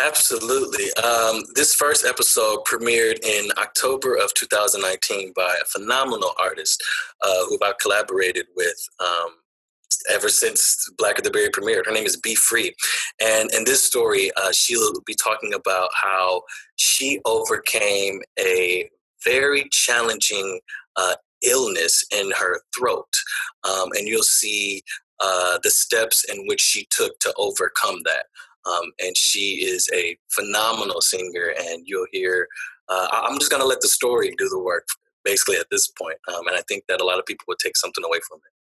Absolutely. 0.00 0.86
Um, 1.02 1.42
this 1.54 1.74
first 1.74 2.06
episode 2.06 2.64
premiered 2.64 3.22
in 3.22 3.50
October 3.58 4.16
of 4.16 4.32
2019 4.34 5.32
by 5.36 5.54
a 5.60 5.66
phenomenal 5.66 6.32
artist 6.40 6.82
uh, 7.20 7.44
who 7.46 7.58
I've 7.62 7.76
collaborated 7.78 8.46
with 8.56 8.76
um, 9.00 9.32
ever 10.10 10.30
since 10.30 10.88
Blacker 10.96 11.20
the 11.20 11.30
Berry 11.30 11.50
premiered. 11.50 11.84
Her 11.84 11.92
name 11.92 12.06
is 12.06 12.16
Be 12.16 12.34
Free. 12.34 12.74
And 13.20 13.52
in 13.52 13.64
this 13.64 13.84
story, 13.84 14.30
uh, 14.42 14.52
she'll 14.52 14.92
be 15.06 15.14
talking 15.14 15.52
about 15.52 15.90
how 16.00 16.42
she 16.76 17.20
overcame 17.26 18.20
a 18.40 18.88
very 19.24 19.66
challenging 19.70 20.58
uh, 20.96 21.16
illness 21.42 22.02
in 22.10 22.30
her 22.38 22.60
throat. 22.76 23.12
Um, 23.64 23.90
and 23.92 24.08
you'll 24.08 24.22
see 24.22 24.82
uh, 25.20 25.58
the 25.62 25.70
steps 25.70 26.24
in 26.24 26.46
which 26.46 26.60
she 26.60 26.86
took 26.90 27.18
to 27.20 27.32
overcome 27.36 28.00
that. 28.06 28.24
Um, 28.64 28.92
and 29.04 29.16
she 29.16 29.64
is 29.64 29.88
a 29.94 30.16
phenomenal 30.30 31.00
singer, 31.00 31.52
and 31.58 31.82
you'll 31.84 32.06
hear 32.12 32.48
uh, 32.88 33.08
I'm 33.10 33.38
just 33.38 33.50
going 33.50 33.62
to 33.62 33.66
let 33.66 33.80
the 33.80 33.88
story 33.88 34.34
do 34.36 34.48
the 34.48 34.58
work, 34.58 34.86
basically 35.24 35.56
at 35.56 35.66
this 35.70 35.88
point. 35.88 36.18
Um, 36.28 36.46
and 36.46 36.56
I 36.56 36.62
think 36.68 36.84
that 36.88 37.00
a 37.00 37.04
lot 37.04 37.18
of 37.18 37.26
people 37.26 37.44
would 37.48 37.58
take 37.58 37.76
something 37.76 38.04
away 38.04 38.18
from 38.28 38.38
it. 38.38 38.52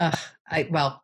Uh, 0.00 0.16
I, 0.50 0.68
well, 0.70 1.02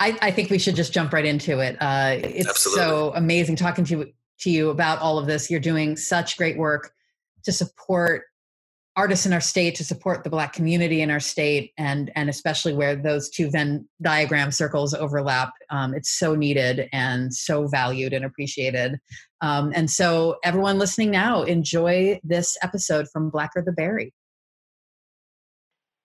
I, 0.00 0.18
I, 0.20 0.30
think 0.32 0.50
we 0.50 0.58
should 0.58 0.74
just 0.74 0.92
jump 0.92 1.12
right 1.12 1.24
into 1.24 1.60
it. 1.60 1.76
Uh, 1.80 2.16
it's 2.22 2.48
Absolutely. 2.48 2.82
so 2.82 3.12
amazing 3.14 3.54
talking 3.54 3.84
to 3.84 3.98
you, 3.98 4.12
to 4.40 4.50
you 4.50 4.70
about 4.70 4.98
all 4.98 5.18
of 5.18 5.26
this. 5.26 5.48
You're 5.48 5.60
doing 5.60 5.96
such 5.96 6.36
great 6.36 6.58
work 6.58 6.92
to 7.44 7.52
support 7.52 8.24
artists 8.94 9.24
in 9.24 9.32
our 9.32 9.40
state 9.40 9.74
to 9.74 9.84
support 9.84 10.22
the 10.22 10.30
black 10.30 10.52
community 10.52 11.00
in 11.00 11.10
our 11.10 11.20
state 11.20 11.72
and 11.78 12.10
and 12.14 12.28
especially 12.28 12.74
where 12.74 12.94
those 12.94 13.30
two 13.30 13.50
venn 13.50 13.88
diagram 14.02 14.50
circles 14.50 14.92
overlap 14.92 15.52
um, 15.70 15.94
it's 15.94 16.10
so 16.10 16.34
needed 16.34 16.88
and 16.92 17.32
so 17.32 17.66
valued 17.66 18.12
and 18.12 18.24
appreciated. 18.24 18.98
Um, 19.40 19.72
and 19.74 19.90
so 19.90 20.36
everyone 20.44 20.78
listening 20.78 21.10
now 21.10 21.42
enjoy 21.42 22.20
this 22.22 22.56
episode 22.62 23.08
from 23.12 23.30
blacker 23.30 23.62
the 23.62 23.72
berry. 23.72 24.12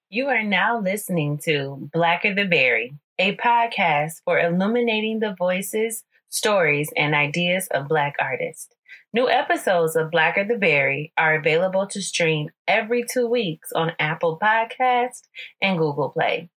You 0.10 0.28
are 0.28 0.44
now 0.44 0.80
listening 0.80 1.40
to 1.44 1.90
blacker 1.92 2.34
the 2.34 2.46
berry 2.46 2.96
a 3.20 3.36
podcast 3.38 4.22
for 4.24 4.40
illuminating 4.40 5.20
the 5.20 5.36
voices 5.38 6.04
stories 6.30 6.92
and 6.96 7.16
ideas 7.16 7.68
of 7.72 7.88
black 7.88 8.16
artists 8.20 8.70
New 9.18 9.28
episodes 9.28 9.96
of 9.96 10.12
Blacker 10.12 10.46
the 10.46 10.60
Berry 10.60 11.12
are 11.18 11.34
available 11.34 11.88
to 11.88 12.04
stream 12.04 12.52
every 12.68 13.04
two 13.04 13.26
weeks 13.26 13.72
on 13.74 13.94
Apple 13.98 14.38
Podcast 14.40 15.24
and 15.60 15.80
Google 15.80 16.10
Play. 16.10 16.52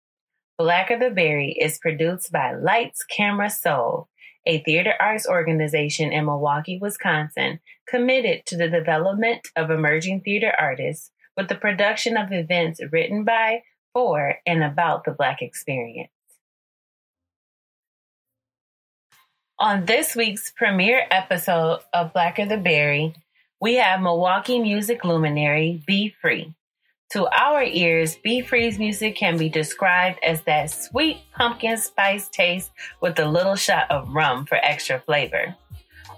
Blacker 0.58 1.00
the 1.00 1.10
Berry 1.10 1.56
is 1.58 1.80
produced 1.80 2.34
by 2.34 2.54
Lights 2.54 3.06
Camera 3.06 3.50
Soul, 3.50 4.10
a 4.46 4.62
theater 4.64 4.94
arts 5.00 5.26
organization 5.26 6.12
in 6.12 6.26
Milwaukee, 6.26 6.78
Wisconsin, 6.82 7.62
committed 7.88 8.46
to 8.48 8.58
the 8.58 8.68
development 8.68 9.48
of 9.56 9.72
emerging 9.72 10.20
theater 10.20 10.52
artists 10.60 11.12
with 11.38 11.48
the 11.48 11.56
production 11.56 12.18
of 12.18 12.34
events 12.34 12.82
written 12.92 13.24
by, 13.24 13.62
for, 13.94 14.36
and 14.46 14.66
about 14.66 15.06
the 15.06 15.12
Black 15.12 15.42
experience. 15.42 16.12
On 19.62 19.84
this 19.84 20.16
week's 20.16 20.52
premiere 20.52 21.06
episode 21.12 21.82
of 21.94 22.14
Blacker 22.14 22.46
the 22.46 22.56
Berry, 22.56 23.14
we 23.60 23.76
have 23.76 24.00
Milwaukee 24.00 24.58
music 24.58 25.04
luminary 25.04 25.84
Be 25.86 26.16
Free. 26.22 26.54
To 27.12 27.28
our 27.28 27.62
ears, 27.62 28.16
Be 28.24 28.40
Free's 28.40 28.80
music 28.80 29.18
can 29.18 29.36
be 29.36 29.50
described 29.50 30.18
as 30.24 30.42
that 30.44 30.72
sweet 30.72 31.18
pumpkin 31.36 31.76
spice 31.76 32.30
taste 32.30 32.72
with 33.02 33.20
a 33.20 33.26
little 33.26 33.58
shot 33.58 33.92
of 33.92 34.08
rum 34.08 34.46
for 34.46 34.56
extra 34.56 35.02
flavor. 35.02 35.54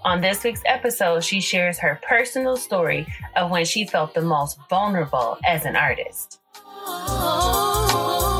On 0.04 0.20
this 0.20 0.44
week's 0.44 0.62
episode, 0.64 1.24
she 1.24 1.40
shares 1.40 1.80
her 1.80 1.98
personal 2.00 2.56
story 2.56 3.08
of 3.34 3.50
when 3.50 3.64
she 3.64 3.84
felt 3.84 4.14
the 4.14 4.22
most 4.22 4.56
vulnerable 4.70 5.36
as 5.44 5.64
an 5.64 5.74
artist. 5.74 6.38
Oh, 6.64 8.31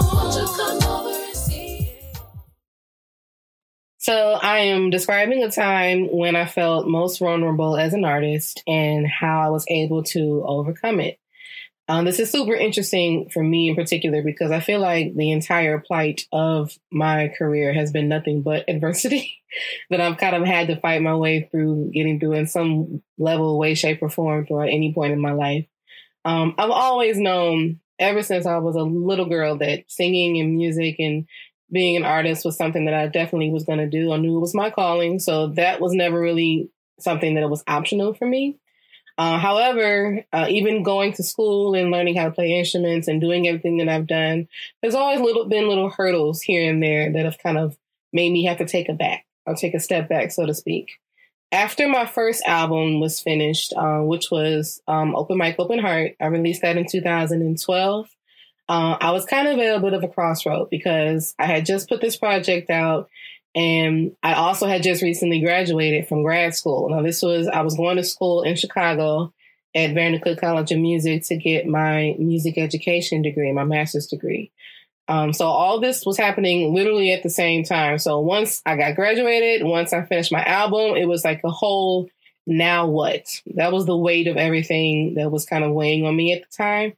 So 4.02 4.32
I 4.32 4.58
am 4.58 4.90
describing 4.90 5.44
a 5.44 5.50
time 5.52 6.08
when 6.10 6.34
I 6.34 6.44
felt 6.44 6.88
most 6.88 7.20
vulnerable 7.20 7.76
as 7.76 7.92
an 7.92 8.04
artist 8.04 8.60
and 8.66 9.06
how 9.06 9.40
I 9.42 9.50
was 9.50 9.64
able 9.68 10.02
to 10.02 10.42
overcome 10.44 10.98
it. 10.98 11.20
Um, 11.86 12.04
this 12.04 12.18
is 12.18 12.28
super 12.28 12.52
interesting 12.52 13.28
for 13.28 13.44
me 13.44 13.68
in 13.68 13.76
particular 13.76 14.20
because 14.20 14.50
I 14.50 14.58
feel 14.58 14.80
like 14.80 15.14
the 15.14 15.30
entire 15.30 15.78
plight 15.78 16.22
of 16.32 16.76
my 16.90 17.32
career 17.38 17.72
has 17.72 17.92
been 17.92 18.08
nothing 18.08 18.42
but 18.42 18.64
adversity 18.68 19.40
that 19.90 20.00
I've 20.00 20.18
kind 20.18 20.34
of 20.34 20.44
had 20.44 20.66
to 20.66 20.80
fight 20.80 21.00
my 21.00 21.14
way 21.14 21.48
through 21.52 21.92
getting 21.94 22.18
through 22.18 22.32
in 22.32 22.48
some 22.48 23.04
level, 23.18 23.56
way, 23.56 23.76
shape, 23.76 24.02
or 24.02 24.10
form 24.10 24.46
throughout 24.46 24.68
any 24.68 24.92
point 24.92 25.12
in 25.12 25.20
my 25.20 25.32
life. 25.32 25.66
Um, 26.24 26.56
I've 26.58 26.70
always 26.70 27.18
known 27.18 27.78
ever 28.00 28.24
since 28.24 28.46
I 28.46 28.58
was 28.58 28.74
a 28.74 28.82
little 28.82 29.26
girl 29.26 29.58
that 29.58 29.84
singing 29.86 30.40
and 30.40 30.56
music 30.56 30.96
and 30.98 31.28
being 31.72 31.96
an 31.96 32.04
artist 32.04 32.44
was 32.44 32.56
something 32.56 32.84
that 32.84 32.94
I 32.94 33.06
definitely 33.08 33.50
was 33.50 33.64
going 33.64 33.78
to 33.78 33.88
do. 33.88 34.12
I 34.12 34.18
knew 34.18 34.36
it 34.36 34.40
was 34.40 34.54
my 34.54 34.70
calling. 34.70 35.18
So 35.18 35.48
that 35.48 35.80
was 35.80 35.92
never 35.92 36.20
really 36.20 36.70
something 37.00 37.34
that 37.34 37.48
was 37.48 37.64
optional 37.66 38.12
for 38.14 38.26
me. 38.26 38.58
Uh, 39.18 39.38
however, 39.38 40.24
uh, 40.32 40.46
even 40.48 40.82
going 40.82 41.12
to 41.14 41.22
school 41.22 41.74
and 41.74 41.90
learning 41.90 42.16
how 42.16 42.24
to 42.24 42.30
play 42.30 42.58
instruments 42.58 43.08
and 43.08 43.20
doing 43.20 43.46
everything 43.46 43.78
that 43.78 43.88
I've 43.88 44.06
done, 44.06 44.48
there's 44.80 44.94
always 44.94 45.20
little 45.20 45.48
been 45.48 45.68
little 45.68 45.90
hurdles 45.90 46.42
here 46.42 46.70
and 46.70 46.82
there 46.82 47.12
that 47.12 47.24
have 47.24 47.38
kind 47.38 47.58
of 47.58 47.76
made 48.12 48.32
me 48.32 48.44
have 48.44 48.58
to 48.58 48.66
take 48.66 48.88
a 48.88 48.94
back 48.94 49.26
or 49.46 49.54
take 49.54 49.74
a 49.74 49.80
step 49.80 50.08
back, 50.08 50.30
so 50.32 50.46
to 50.46 50.54
speak. 50.54 50.92
After 51.50 51.88
my 51.88 52.06
first 52.06 52.42
album 52.46 53.00
was 53.00 53.20
finished, 53.20 53.74
uh, 53.76 53.98
which 53.98 54.30
was 54.30 54.80
um, 54.88 55.14
Open 55.14 55.36
Mic, 55.36 55.56
Open 55.58 55.78
Heart, 55.78 56.12
I 56.18 56.26
released 56.26 56.62
that 56.62 56.78
in 56.78 56.86
2012 56.86 58.08
uh, 58.68 58.96
I 59.00 59.10
was 59.10 59.24
kind 59.24 59.48
of 59.48 59.58
at 59.58 59.76
a 59.76 59.80
bit 59.80 59.92
of 59.92 60.04
a 60.04 60.08
crossroad 60.08 60.70
because 60.70 61.34
I 61.38 61.46
had 61.46 61.66
just 61.66 61.88
put 61.88 62.00
this 62.00 62.16
project 62.16 62.70
out 62.70 63.08
and 63.54 64.16
I 64.22 64.34
also 64.34 64.66
had 64.66 64.82
just 64.82 65.02
recently 65.02 65.40
graduated 65.40 66.08
from 66.08 66.22
grad 66.22 66.54
school. 66.54 66.88
Now, 66.88 67.02
this 67.02 67.22
was, 67.22 67.48
I 67.48 67.60
was 67.60 67.76
going 67.76 67.96
to 67.96 68.04
school 68.04 68.42
in 68.42 68.56
Chicago 68.56 69.32
at 69.74 69.90
Vandercook 69.90 70.40
College 70.40 70.72
of 70.72 70.78
Music 70.78 71.24
to 71.26 71.36
get 71.36 71.66
my 71.66 72.14
music 72.18 72.56
education 72.56 73.22
degree, 73.22 73.52
my 73.52 73.64
master's 73.64 74.06
degree. 74.06 74.50
Um, 75.08 75.32
so 75.32 75.46
all 75.46 75.80
this 75.80 76.06
was 76.06 76.16
happening 76.16 76.72
literally 76.74 77.12
at 77.12 77.22
the 77.22 77.30
same 77.30 77.64
time. 77.64 77.98
So 77.98 78.20
once 78.20 78.62
I 78.64 78.76
got 78.76 78.96
graduated, 78.96 79.66
once 79.66 79.92
I 79.92 80.02
finished 80.02 80.32
my 80.32 80.44
album, 80.44 80.96
it 80.96 81.06
was 81.06 81.24
like 81.24 81.40
a 81.44 81.50
whole 81.50 82.08
now 82.46 82.86
what? 82.86 83.42
That 83.54 83.72
was 83.72 83.86
the 83.86 83.96
weight 83.96 84.26
of 84.26 84.36
everything 84.36 85.14
that 85.14 85.30
was 85.30 85.44
kind 85.44 85.64
of 85.64 85.72
weighing 85.72 86.06
on 86.06 86.16
me 86.16 86.32
at 86.32 86.42
the 86.42 86.56
time. 86.56 86.94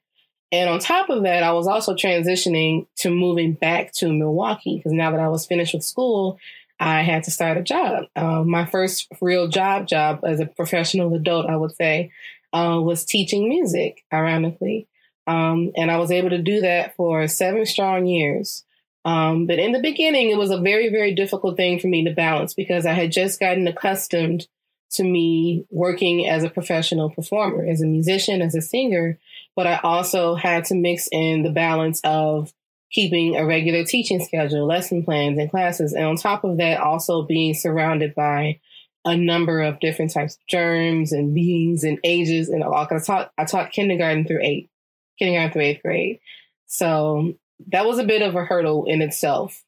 And 0.55 0.71
on 0.71 0.79
top 0.79 1.11
of 1.11 1.25
that, 1.25 1.43
I 1.43 1.53
was 1.53 1.67
also 1.67 1.95
transitioning 1.95 2.87
to 2.99 3.11
moving 3.11 3.55
back 3.55 3.93
to 3.95 4.13
Milwaukee 4.13 4.77
because 4.77 4.93
now 4.93 5.11
that 5.11 5.19
I 5.19 5.27
was 5.27 5.47
finished 5.47 5.75
with 5.75 5.83
school, 5.83 6.39
I 6.79 7.03
had 7.03 7.25
to 7.25 7.33
start 7.33 7.57
a 7.57 7.63
job. 7.63 8.05
Uh, 8.15 8.45
my 8.45 8.65
first 8.65 9.09
real 9.21 9.49
job, 9.49 9.89
job 9.89 10.21
as 10.23 10.39
a 10.39 10.47
professional 10.47 11.13
adult, 11.13 11.47
I 11.47 11.57
would 11.57 11.75
say, 11.75 12.13
uh, 12.53 12.81
was 12.81 13.05
teaching 13.05 13.49
music, 13.49 14.05
ironically. 14.13 14.87
Um, 15.27 15.73
and 15.77 15.91
I 15.91 15.97
was 15.97 16.13
able 16.13 16.31
to 16.31 16.39
do 16.39 16.61
that 16.61 16.95
for 16.95 17.27
seven 17.27 17.67
strong 17.67 18.07
years. 18.07 18.65
Um, 19.05 19.47
but 19.47 19.59
in 19.59 19.73
the 19.73 19.81
beginning, 19.81 20.31
it 20.31 20.39
was 20.39 20.53
a 20.53 20.61
very, 20.61 20.89
very 20.89 21.17
difficult 21.17 21.57
thing 21.57 21.81
for 21.81 21.89
me 21.89 22.05
to 22.05 22.15
balance 22.15 22.55
because 22.55 22.87
I 22.87 22.93
had 22.93 23.11
just 23.11 23.41
gotten 23.41 23.67
accustomed 23.67 24.47
to 24.95 25.05
me 25.05 25.67
working 25.71 26.29
as 26.29 26.45
a 26.45 26.51
professional 26.51 27.11
performer, 27.11 27.65
as 27.65 27.81
a 27.81 27.87
musician, 27.87 28.43
as 28.43 28.55
a 28.55 28.63
singer 28.63 29.19
but 29.57 29.67
I 29.67 29.81
also 29.83 30.35
had 30.35 30.65
to 30.67 30.75
mix 30.75 31.09
in 31.11 31.43
the 31.43 31.51
balance 31.51 32.01
of 32.05 32.53
keeping 32.91 33.37
a 33.37 33.47
regular 33.47 33.85
teaching 33.85 34.25
schedule, 34.25 34.67
lesson 34.67 35.05
plans, 35.05 35.39
and 35.39 35.51
classes. 35.51 35.93
And 35.93 36.05
on 36.05 36.17
top 36.17 36.45
of 36.45 36.59
that, 36.59 36.81
also 36.81 37.23
being 37.23 37.55
surrounded 37.55 38.15
by 38.15 38.61
a 39.05 39.17
number 39.17 39.61
of 39.63 39.81
different 39.81 40.13
types 40.13 40.37
of 40.37 40.47
germs 40.49 41.13
and 41.13 41.35
beings 41.35 41.85
and 41.85 41.99
ages. 42.05 42.49
And 42.49 42.63
all. 42.63 42.75
I 42.75 42.87
taught, 42.99 43.33
I 43.37 43.45
taught 43.45 43.73
kindergarten 43.73 44.27
through 44.27 44.43
eight, 44.43 44.71
kindergarten 45.19 45.53
through 45.53 45.63
eighth 45.63 45.83
grade. 45.83 46.21
So 46.67 47.35
that 47.69 47.87
was 47.87 47.99
a 47.99 48.05
bit 48.05 48.23
of 48.23 48.35
a 48.35 48.45
hurdle 48.45 48.87
in 48.87 49.03
itself. 49.03 49.63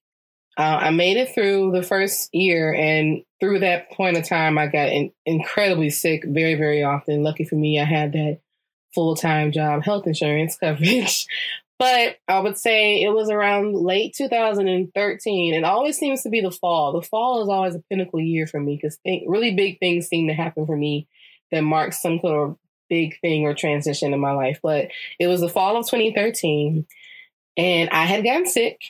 Uh, 0.56 0.78
I 0.80 0.90
made 0.90 1.18
it 1.18 1.34
through 1.34 1.72
the 1.72 1.82
first 1.82 2.34
year, 2.34 2.72
and 2.72 3.22
through 3.40 3.60
that 3.60 3.90
point 3.90 4.16
of 4.16 4.26
time, 4.26 4.56
I 4.56 4.66
got 4.66 4.88
in, 4.88 5.12
incredibly 5.26 5.90
sick 5.90 6.24
very, 6.26 6.54
very 6.54 6.82
often. 6.82 7.22
Lucky 7.22 7.44
for 7.44 7.56
me, 7.56 7.78
I 7.78 7.84
had 7.84 8.12
that 8.12 8.40
full 8.94 9.14
time 9.14 9.52
job 9.52 9.84
health 9.84 10.06
insurance 10.06 10.56
coverage. 10.60 11.26
but 11.78 12.16
I 12.26 12.40
would 12.40 12.56
say 12.56 13.02
it 13.02 13.10
was 13.10 13.28
around 13.28 13.74
late 13.74 14.14
2013. 14.16 15.54
It 15.54 15.64
always 15.64 15.98
seems 15.98 16.22
to 16.22 16.30
be 16.30 16.40
the 16.40 16.50
fall. 16.50 16.94
The 16.94 17.06
fall 17.06 17.42
is 17.42 17.48
always 17.48 17.74
a 17.74 17.82
pinnacle 17.90 18.20
year 18.20 18.46
for 18.46 18.58
me 18.58 18.76
because 18.80 18.98
really 19.26 19.54
big 19.54 19.78
things 19.78 20.08
seem 20.08 20.28
to 20.28 20.34
happen 20.34 20.64
for 20.66 20.76
me 20.76 21.06
that 21.52 21.60
marks 21.60 22.00
some 22.00 22.18
sort 22.20 22.50
of 22.50 22.56
big 22.88 23.20
thing 23.20 23.44
or 23.44 23.54
transition 23.54 24.14
in 24.14 24.20
my 24.20 24.32
life. 24.32 24.60
But 24.62 24.88
it 25.20 25.26
was 25.26 25.42
the 25.42 25.50
fall 25.50 25.76
of 25.76 25.84
2013 25.84 26.86
and 27.56 27.90
I 27.90 28.04
had 28.04 28.24
gotten 28.24 28.46
sick. 28.46 28.80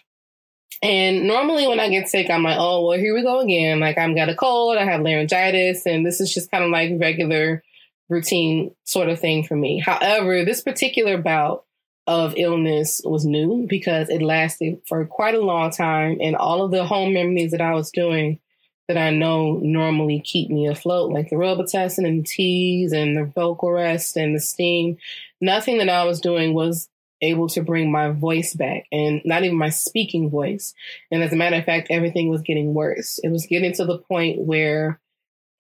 And 0.87 1.27
normally 1.27 1.67
when 1.67 1.81
I 1.81 1.89
get 1.89 2.09
sick, 2.09 2.31
I'm 2.31 2.45
like, 2.45 2.59
oh, 2.61 2.87
well, 2.87 2.97
here 2.97 3.13
we 3.13 3.23
go 3.23 3.41
again. 3.41 3.81
Like 3.81 3.99
I've 3.99 4.15
got 4.15 4.29
a 4.29 4.37
cold, 4.37 4.79
I 4.79 4.85
have 4.85 5.01
laryngitis, 5.01 5.85
and 5.85 6.07
this 6.07 6.21
is 6.21 6.33
just 6.33 6.49
kind 6.49 6.63
of 6.63 6.71
like 6.71 6.93
regular 7.01 7.65
routine 8.09 8.71
sort 8.85 9.09
of 9.09 9.19
thing 9.19 9.43
for 9.43 9.57
me. 9.57 9.81
However, 9.81 10.45
this 10.45 10.61
particular 10.61 11.19
bout 11.21 11.65
of 12.07 12.35
illness 12.37 13.01
was 13.05 13.25
new 13.25 13.67
because 13.69 14.09
it 14.11 14.23
lasted 14.23 14.81
for 14.87 15.05
quite 15.07 15.35
a 15.35 15.41
long 15.41 15.73
time 15.73 16.19
and 16.21 16.37
all 16.37 16.65
of 16.65 16.71
the 16.71 16.85
home 16.85 17.17
remedies 17.17 17.51
that 17.51 17.61
I 17.61 17.75
was 17.75 17.91
doing 17.91 18.39
that 18.87 18.97
I 18.97 19.11
know 19.11 19.59
normally 19.61 20.21
keep 20.21 20.51
me 20.51 20.69
afloat, 20.69 21.11
like 21.11 21.31
the 21.31 21.35
Robitussin 21.35 22.07
and 22.07 22.21
the 22.21 22.29
teas 22.29 22.93
and 22.93 23.17
the 23.17 23.25
vocal 23.25 23.73
rest 23.73 24.17
and 24.17 24.37
the 24.37 24.41
steam, 24.41 24.99
nothing 25.41 25.79
that 25.79 25.89
I 25.89 26.05
was 26.05 26.21
doing 26.21 26.55
was 26.55 26.89
able 27.23 27.49
to 27.49 27.63
bring 27.63 27.91
my 27.91 28.11
voice 28.11 28.55
back 28.55 28.85
and 28.93 29.23
not 29.25 29.45
even 29.45 29.57
my 29.57 29.71
speaking 29.71 30.31
voice. 30.31 30.75
And 31.11 31.23
as 31.23 31.33
a 31.33 31.37
matter 31.37 31.57
of 31.57 31.65
fact, 31.65 31.89
everything 31.91 32.29
was 32.29 32.43
getting 32.43 32.75
worse. 32.75 33.19
It 33.23 33.31
was 33.31 33.47
getting 33.47 33.73
to 33.75 33.85
the 33.85 33.99
point 33.99 34.41
where 34.41 35.01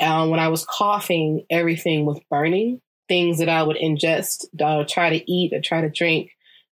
um, 0.01 0.31
when 0.31 0.41
I 0.41 0.49
was 0.49 0.67
coughing, 0.67 1.47
everything 1.51 2.05
was 2.05 2.21
burning. 2.31 2.81
things 3.09 3.39
that 3.39 3.49
I 3.49 3.63
would 3.63 3.77
ingest, 3.77 4.47
or 4.61 4.85
try 4.85 5.17
to 5.17 5.31
eat, 5.31 5.53
or 5.53 5.61
try 5.61 5.81
to 5.81 5.89
drink 5.89 6.31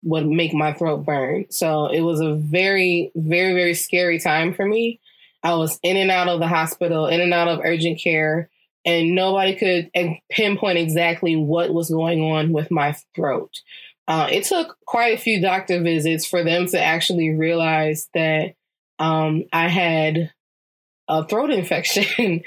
would 0.03 0.27
make 0.27 0.53
my 0.53 0.73
throat 0.73 1.05
burn. 1.05 1.45
So 1.49 1.87
it 1.87 2.01
was 2.01 2.19
a 2.19 2.35
very, 2.35 3.11
very, 3.15 3.53
very 3.53 3.73
scary 3.73 4.19
time 4.19 4.53
for 4.53 4.65
me. 4.65 4.99
I 5.43 5.55
was 5.55 5.79
in 5.83 5.97
and 5.97 6.11
out 6.11 6.27
of 6.27 6.39
the 6.39 6.47
hospital, 6.47 7.07
in 7.07 7.21
and 7.21 7.33
out 7.33 7.47
of 7.47 7.61
urgent 7.63 7.99
care, 7.99 8.49
and 8.85 9.15
nobody 9.15 9.55
could 9.55 9.89
pinpoint 10.29 10.77
exactly 10.77 11.35
what 11.35 11.73
was 11.73 11.89
going 11.89 12.21
on 12.21 12.51
with 12.51 12.71
my 12.71 12.95
throat. 13.15 13.61
Uh, 14.07 14.27
it 14.31 14.45
took 14.45 14.77
quite 14.85 15.13
a 15.13 15.21
few 15.21 15.41
doctor 15.41 15.81
visits 15.81 16.25
for 16.25 16.43
them 16.43 16.65
to 16.67 16.81
actually 16.81 17.31
realize 17.31 18.09
that 18.13 18.53
um, 18.99 19.43
I 19.51 19.67
had 19.67 20.31
a 21.07 21.25
throat 21.27 21.51
infection. 21.51 22.41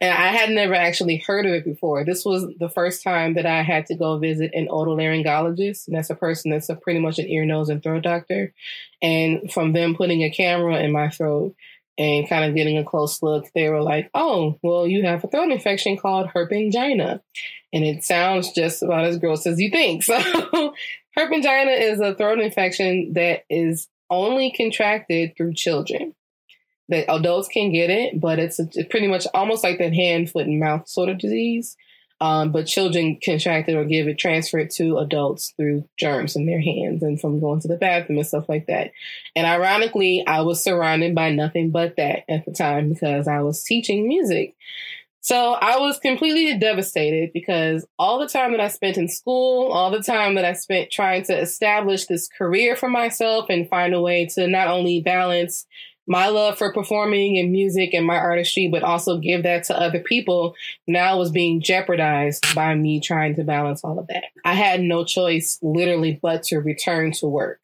and 0.00 0.12
I 0.12 0.28
had 0.28 0.50
never 0.50 0.74
actually 0.74 1.18
heard 1.18 1.46
of 1.46 1.52
it 1.52 1.64
before. 1.64 2.04
This 2.04 2.24
was 2.24 2.46
the 2.58 2.68
first 2.68 3.02
time 3.02 3.34
that 3.34 3.46
I 3.46 3.62
had 3.62 3.86
to 3.86 3.96
go 3.96 4.18
visit 4.18 4.52
an 4.54 4.68
otolaryngologist. 4.68 5.86
And 5.86 5.96
that's 5.96 6.10
a 6.10 6.14
person 6.14 6.50
that's 6.50 6.68
a 6.68 6.76
pretty 6.76 7.00
much 7.00 7.18
an 7.18 7.28
ear, 7.28 7.44
nose, 7.44 7.68
and 7.68 7.82
throat 7.82 8.02
doctor. 8.02 8.52
And 9.02 9.50
from 9.52 9.72
them 9.72 9.94
putting 9.94 10.22
a 10.22 10.30
camera 10.30 10.80
in 10.80 10.92
my 10.92 11.10
throat 11.10 11.54
and 11.98 12.28
kind 12.28 12.44
of 12.44 12.54
getting 12.54 12.76
a 12.78 12.84
close 12.84 13.22
look, 13.22 13.46
they 13.54 13.68
were 13.68 13.82
like, 13.82 14.10
oh, 14.14 14.58
well, 14.62 14.86
you 14.86 15.04
have 15.04 15.24
a 15.24 15.28
throat 15.28 15.50
infection 15.50 15.96
called 15.96 16.28
herpangina. 16.28 17.20
And 17.72 17.84
it 17.84 18.04
sounds 18.04 18.52
just 18.52 18.82
about 18.82 19.04
as 19.04 19.18
gross 19.18 19.46
as 19.46 19.60
you 19.60 19.70
think. 19.70 20.04
So 20.04 20.74
herpangina 21.16 21.80
is 21.80 22.00
a 22.00 22.14
throat 22.14 22.40
infection 22.40 23.12
that 23.14 23.44
is 23.48 23.88
only 24.10 24.52
contracted 24.56 25.36
through 25.36 25.54
children 25.54 26.14
that 26.88 27.10
adults 27.12 27.48
can 27.48 27.72
get 27.72 27.90
it, 27.90 28.20
but 28.20 28.38
it's, 28.38 28.60
a, 28.60 28.66
pretty 28.90 29.08
much 29.08 29.26
almost 29.34 29.64
like 29.64 29.78
that 29.78 29.92
hand, 29.92 30.30
foot, 30.30 30.46
and 30.46 30.60
mouth 30.60 30.88
sort 30.88 31.08
of 31.08 31.18
disease. 31.18 31.76
Um, 32.18 32.50
but 32.50 32.66
children 32.66 33.18
contract 33.22 33.68
it 33.68 33.74
or 33.74 33.84
give 33.84 34.08
it, 34.08 34.18
transfer 34.18 34.58
it 34.58 34.70
to 34.76 34.96
adults 34.98 35.52
through 35.56 35.86
germs 35.98 36.34
in 36.34 36.46
their 36.46 36.62
hands 36.62 37.02
and 37.02 37.20
from 37.20 37.40
going 37.40 37.60
to 37.60 37.68
the 37.68 37.76
bathroom 37.76 38.18
and 38.18 38.26
stuff 38.26 38.48
like 38.48 38.68
that. 38.68 38.92
And 39.34 39.46
ironically, 39.46 40.24
I 40.26 40.40
was 40.40 40.64
surrounded 40.64 41.14
by 41.14 41.30
nothing 41.30 41.70
but 41.70 41.96
that 41.96 42.20
at 42.26 42.46
the 42.46 42.52
time 42.52 42.88
because 42.88 43.28
I 43.28 43.40
was 43.42 43.62
teaching 43.62 44.08
music. 44.08 44.54
So 45.26 45.54
I 45.54 45.80
was 45.80 45.98
completely 45.98 46.56
devastated 46.56 47.32
because 47.34 47.84
all 47.98 48.20
the 48.20 48.28
time 48.28 48.52
that 48.52 48.60
I 48.60 48.68
spent 48.68 48.96
in 48.96 49.08
school, 49.08 49.72
all 49.72 49.90
the 49.90 50.00
time 50.00 50.36
that 50.36 50.44
I 50.44 50.52
spent 50.52 50.92
trying 50.92 51.24
to 51.24 51.36
establish 51.36 52.06
this 52.06 52.28
career 52.28 52.76
for 52.76 52.88
myself 52.88 53.46
and 53.48 53.68
find 53.68 53.92
a 53.92 54.00
way 54.00 54.26
to 54.34 54.46
not 54.46 54.68
only 54.68 55.00
balance 55.00 55.66
my 56.06 56.28
love 56.28 56.56
for 56.56 56.72
performing 56.72 57.38
and 57.38 57.50
music 57.50 57.92
and 57.92 58.06
my 58.06 58.16
artistry, 58.16 58.68
but 58.70 58.84
also 58.84 59.18
give 59.18 59.42
that 59.42 59.64
to 59.64 59.76
other 59.76 59.98
people 59.98 60.54
now 60.86 61.18
was 61.18 61.32
being 61.32 61.60
jeopardized 61.60 62.54
by 62.54 62.76
me 62.76 63.00
trying 63.00 63.34
to 63.34 63.42
balance 63.42 63.82
all 63.82 63.98
of 63.98 64.06
that. 64.06 64.26
I 64.44 64.54
had 64.54 64.80
no 64.80 65.04
choice 65.04 65.58
literally 65.60 66.20
but 66.22 66.44
to 66.44 66.58
return 66.58 67.10
to 67.14 67.26
work. 67.26 67.58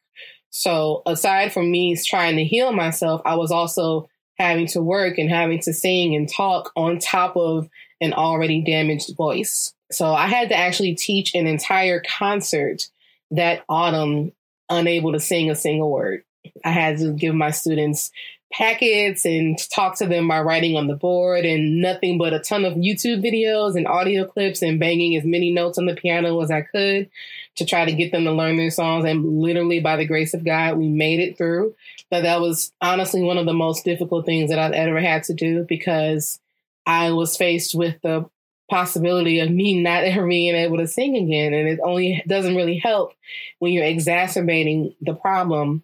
So 0.49 1.01
aside 1.05 1.53
from 1.53 1.71
me 1.71 1.95
trying 1.95 2.35
to 2.35 2.43
heal 2.43 2.73
myself, 2.73 3.21
I 3.23 3.35
was 3.35 3.51
also 3.51 4.09
having 4.37 4.67
to 4.67 4.81
work 4.81 5.17
and 5.17 5.29
having 5.29 5.59
to 5.59 5.73
sing 5.73 6.15
and 6.15 6.29
talk 6.29 6.71
on 6.75 6.99
top 6.99 7.35
of 7.35 7.69
an 8.01 8.13
already 8.13 8.61
damaged 8.61 9.15
voice. 9.15 9.73
So 9.91 10.13
I 10.13 10.27
had 10.27 10.49
to 10.49 10.55
actually 10.55 10.95
teach 10.95 11.35
an 11.35 11.47
entire 11.47 12.01
concert 12.01 12.83
that 13.31 13.63
autumn 13.69 14.31
unable 14.69 15.13
to 15.13 15.19
sing 15.19 15.49
a 15.49 15.55
single 15.55 15.91
word. 15.91 16.23
I 16.65 16.71
had 16.71 16.97
to 16.97 17.13
give 17.13 17.35
my 17.35 17.51
students 17.51 18.11
packets 18.53 19.25
and 19.25 19.57
talk 19.71 19.97
to 19.97 20.05
them 20.05 20.27
by 20.27 20.39
writing 20.39 20.77
on 20.77 20.87
the 20.87 20.95
board 20.95 21.43
and 21.43 21.81
nothing 21.81 22.17
but 22.19 22.33
a 22.33 22.39
ton 22.39 22.63
of 22.63 22.75
YouTube 22.75 23.23
videos 23.23 23.75
and 23.75 23.87
audio 23.87 24.25
clips 24.25 24.61
and 24.61 24.79
banging 24.79 25.15
as 25.17 25.25
many 25.25 25.51
notes 25.51 25.79
on 25.79 25.87
the 25.87 25.95
piano 25.95 26.39
as 26.39 26.51
I 26.51 26.61
could 26.61 27.09
to 27.55 27.65
try 27.65 27.85
to 27.85 27.91
get 27.91 28.11
them 28.11 28.25
to 28.25 28.31
learn 28.31 28.57
their 28.57 28.69
songs. 28.69 29.05
And 29.05 29.39
literally, 29.39 29.79
by 29.79 29.95
the 29.97 30.05
grace 30.05 30.33
of 30.33 30.45
God, 30.45 30.77
we 30.77 30.87
made 30.87 31.19
it 31.19 31.37
through. 31.37 31.75
But 32.11 32.21
that 32.23 32.41
was 32.41 32.71
honestly 32.79 33.23
one 33.23 33.39
of 33.39 33.47
the 33.47 33.53
most 33.53 33.85
difficult 33.85 34.25
things 34.25 34.51
that 34.51 34.59
I've 34.59 34.73
ever 34.73 34.99
had 34.99 35.23
to 35.23 35.33
do 35.33 35.65
because 35.67 36.39
I 36.85 37.11
was 37.11 37.35
faced 37.35 37.73
with 37.73 37.95
the 38.03 38.29
possibility 38.69 39.39
of 39.39 39.49
me 39.49 39.81
not 39.81 40.03
ever 40.03 40.27
being 40.27 40.55
able 40.55 40.77
to 40.77 40.87
sing 40.87 41.17
again. 41.17 41.53
And 41.53 41.67
it 41.67 41.79
only 41.83 42.23
doesn't 42.27 42.55
really 42.55 42.77
help 42.77 43.13
when 43.57 43.73
you're 43.73 43.83
exacerbating 43.83 44.93
the 45.01 45.15
problem 45.15 45.83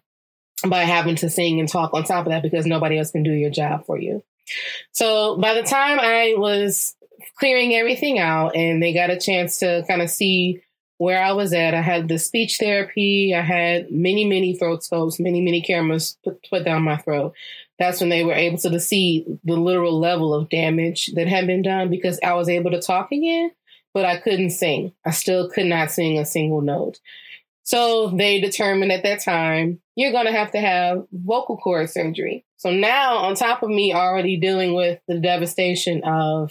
by 0.66 0.84
having 0.84 1.16
to 1.16 1.30
sing 1.30 1.60
and 1.60 1.68
talk 1.68 1.94
on 1.94 2.04
top 2.04 2.26
of 2.26 2.32
that 2.32 2.42
because 2.42 2.66
nobody 2.66 2.98
else 2.98 3.10
can 3.10 3.22
do 3.22 3.32
your 3.32 3.50
job 3.50 3.86
for 3.86 3.98
you. 3.98 4.22
So 4.92 5.36
by 5.38 5.54
the 5.54 5.62
time 5.62 5.98
I 6.00 6.34
was 6.36 6.94
clearing 7.38 7.74
everything 7.74 8.18
out 8.18 8.56
and 8.56 8.82
they 8.82 8.92
got 8.92 9.10
a 9.10 9.18
chance 9.18 9.58
to 9.58 9.84
kind 9.88 10.02
of 10.02 10.10
see 10.10 10.60
where 10.98 11.22
I 11.22 11.32
was 11.32 11.52
at, 11.54 11.74
I 11.74 11.80
had 11.80 12.08
the 12.08 12.18
speech 12.18 12.58
therapy, 12.58 13.34
I 13.34 13.40
had 13.40 13.90
many, 13.90 14.26
many 14.26 14.54
throat 14.54 14.84
scopes, 14.84 15.18
many, 15.18 15.40
many 15.40 15.62
cameras 15.62 16.18
put, 16.22 16.44
put 16.50 16.64
down 16.64 16.82
my 16.82 16.98
throat. 16.98 17.32
That's 17.78 18.00
when 18.00 18.10
they 18.10 18.22
were 18.24 18.34
able 18.34 18.58
to 18.58 18.80
see 18.80 19.24
the 19.44 19.56
literal 19.56 19.98
level 19.98 20.34
of 20.34 20.50
damage 20.50 21.06
that 21.14 21.26
had 21.26 21.46
been 21.46 21.62
done 21.62 21.88
because 21.88 22.20
I 22.22 22.34
was 22.34 22.50
able 22.50 22.72
to 22.72 22.82
talk 22.82 23.10
again, 23.12 23.52
but 23.94 24.04
I 24.04 24.18
couldn't 24.18 24.50
sing. 24.50 24.92
I 25.02 25.12
still 25.12 25.48
could 25.48 25.64
not 25.64 25.90
sing 25.90 26.18
a 26.18 26.26
single 26.26 26.60
note. 26.60 27.00
So 27.70 28.08
they 28.08 28.40
determined 28.40 28.90
at 28.90 29.04
that 29.04 29.22
time, 29.22 29.80
you're 29.94 30.10
going 30.10 30.26
to 30.26 30.32
have 30.32 30.50
to 30.50 30.58
have 30.58 31.04
vocal 31.12 31.56
cord 31.56 31.88
surgery. 31.88 32.44
So 32.56 32.72
now, 32.72 33.18
on 33.18 33.36
top 33.36 33.62
of 33.62 33.70
me 33.70 33.94
already 33.94 34.40
dealing 34.40 34.74
with 34.74 34.98
the 35.06 35.20
devastation 35.20 36.02
of, 36.02 36.50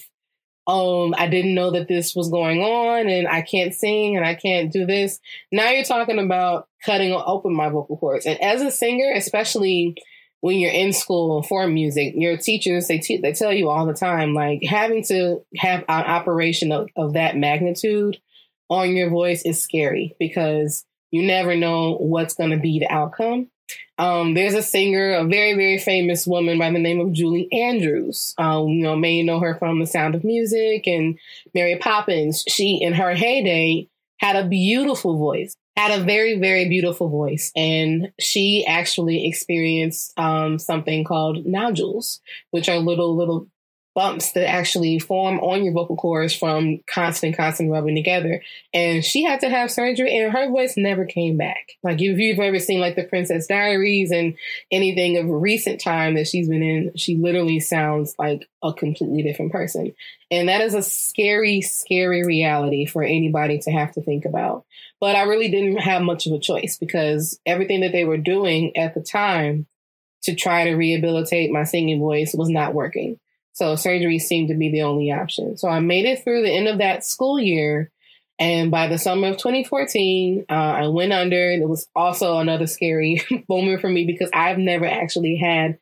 um, 0.66 1.14
I 1.18 1.28
didn't 1.28 1.56
know 1.56 1.72
that 1.72 1.90
this 1.90 2.16
was 2.16 2.30
going 2.30 2.62
on 2.62 3.10
and 3.10 3.28
I 3.28 3.42
can't 3.42 3.74
sing 3.74 4.16
and 4.16 4.26
I 4.26 4.34
can't 4.34 4.72
do 4.72 4.86
this. 4.86 5.20
Now 5.52 5.72
you're 5.72 5.84
talking 5.84 6.20
about 6.20 6.70
cutting 6.86 7.12
open 7.12 7.54
my 7.54 7.68
vocal 7.68 7.98
cords. 7.98 8.26
And 8.26 8.42
as 8.42 8.62
a 8.62 8.72
singer, 8.72 9.12
especially 9.14 9.98
when 10.40 10.58
you're 10.58 10.72
in 10.72 10.94
school 10.94 11.44
for 11.44 11.68
music, 11.68 12.14
your 12.16 12.38
teachers, 12.38 12.88
they, 12.88 13.00
te- 13.00 13.20
they 13.20 13.34
tell 13.34 13.52
you 13.52 13.68
all 13.68 13.86
the 13.86 13.94
time, 13.94 14.34
like 14.34 14.64
having 14.64 15.04
to 15.08 15.44
have 15.58 15.82
an 15.82 16.06
operation 16.06 16.72
of, 16.72 16.88
of 16.96 17.12
that 17.16 17.36
magnitude 17.36 18.22
on 18.70 18.96
your 18.96 19.10
voice 19.10 19.42
is 19.42 19.62
scary 19.62 20.16
because 20.18 20.86
you 21.12 21.24
never 21.24 21.56
know 21.56 21.96
what's 21.98 22.34
going 22.34 22.52
to 22.52 22.58
be 22.58 22.80
the 22.80 22.92
outcome. 22.92 23.50
Um, 23.98 24.34
there's 24.34 24.54
a 24.54 24.64
singer, 24.64 25.14
a 25.14 25.26
very, 25.26 25.54
very 25.54 25.78
famous 25.78 26.26
woman 26.26 26.58
by 26.58 26.72
the 26.72 26.80
name 26.80 27.00
of 27.00 27.12
Julie 27.12 27.52
Andrews. 27.52 28.34
Um, 28.38 28.70
you 28.70 28.84
know, 28.84 28.96
may 28.96 29.22
know 29.24 29.40
her 29.40 29.56
from 29.56 29.80
The 29.80 29.86
Sound 29.86 30.16
of 30.16 30.24
Music 30.24 30.88
and 30.88 31.20
Mary 31.54 31.78
Poppins. 31.78 32.44
She, 32.48 32.80
in 32.82 32.94
her 32.94 33.14
heyday, 33.14 33.90
had 34.18 34.36
a 34.36 34.48
beautiful 34.48 35.18
voice, 35.18 35.56
had 35.76 36.00
a 36.00 36.04
very, 36.04 36.40
very 36.40 36.68
beautiful 36.70 37.10
voice. 37.10 37.52
And 37.56 38.12
she 38.20 38.66
actually 38.66 39.28
experienced 39.28 40.18
um, 40.18 40.60
something 40.60 41.04
called 41.04 41.46
nodules, 41.46 42.22
which 42.52 42.70
are 42.70 42.78
little, 42.78 43.16
little 43.16 43.48
bumps 44.00 44.32
that 44.32 44.48
actually 44.48 44.98
form 44.98 45.42
on 45.42 45.62
your 45.62 45.74
vocal 45.74 45.98
cords 45.98 46.34
from 46.34 46.78
constant, 46.88 47.36
constant 47.36 47.70
rubbing 47.70 47.96
together. 47.96 48.42
And 48.74 49.04
she 49.04 49.26
had 49.26 49.42
to 49.42 49.50
have 49.50 49.70
surgery 49.70 50.18
and 50.18 50.32
her 50.32 50.50
voice 50.50 50.78
never 50.78 51.04
came 51.04 51.36
back. 51.36 51.74
Like 51.84 52.02
if 52.02 52.18
you've 52.18 52.40
ever 52.40 52.60
seen 52.60 52.80
like 52.80 52.96
the 52.96 53.04
Princess 53.04 53.48
Diaries 53.48 54.12
and 54.12 54.38
anything 54.72 55.18
of 55.18 55.30
recent 55.30 55.82
time 55.82 56.14
that 56.14 56.30
she's 56.30 56.48
been 56.48 56.64
in, 56.64 56.96
she 56.96 57.18
literally 57.18 57.60
sounds 57.60 58.16
like 58.18 58.48
a 58.64 58.72
completely 58.72 59.22
different 59.22 59.52
person. 59.52 59.94
And 60.32 60.48
that 60.48 60.62
is 60.62 60.76
a 60.76 60.82
scary, 60.82 61.60
scary 61.60 62.24
reality 62.24 62.86
for 62.86 63.04
anybody 63.04 63.60
to 63.60 63.72
have 63.72 63.92
to 63.96 64.02
think 64.02 64.24
about. 64.24 64.64
But 65.02 65.18
I 65.18 65.24
really 65.24 65.52
didn't 65.52 65.80
have 65.80 66.04
much 66.04 66.26
of 66.26 66.32
a 66.32 66.40
choice 66.40 66.78
because 66.78 67.38
everything 67.46 67.82
that 67.82 67.92
they 67.92 68.06
were 68.06 68.16
doing 68.16 68.78
at 68.78 68.94
the 68.94 69.02
time 69.02 69.68
to 70.22 70.36
try 70.36 70.64
to 70.70 70.76
rehabilitate 70.76 71.52
my 71.52 71.66
singing 71.66 72.00
voice 72.00 72.34
was 72.34 72.48
not 72.48 72.74
working. 72.74 73.20
So 73.60 73.76
surgery 73.76 74.20
seemed 74.20 74.48
to 74.48 74.56
be 74.56 74.72
the 74.72 74.84
only 74.84 75.12
option. 75.12 75.58
So 75.58 75.68
I 75.68 75.82
made 75.82 76.06
it 76.06 76.24
through 76.24 76.44
the 76.44 76.56
end 76.56 76.70
of 76.70 76.78
that 76.78 77.04
school 77.04 77.38
year. 77.38 77.92
And 78.40 78.72
by 78.72 78.88
the 78.88 78.98
summer 78.98 79.28
of 79.28 79.36
2014, 79.36 80.46
uh, 80.50 80.54
I 80.54 80.88
went 80.88 81.12
under. 81.12 81.52
And 81.52 81.62
it 81.62 81.68
was 81.68 81.90
also 81.94 82.38
another 82.38 82.68
scary 82.68 83.22
moment 83.50 83.82
for 83.82 83.90
me 83.90 84.06
because 84.06 84.30
I've 84.34 84.58
never 84.58 84.86
actually 84.86 85.36
had 85.36 85.78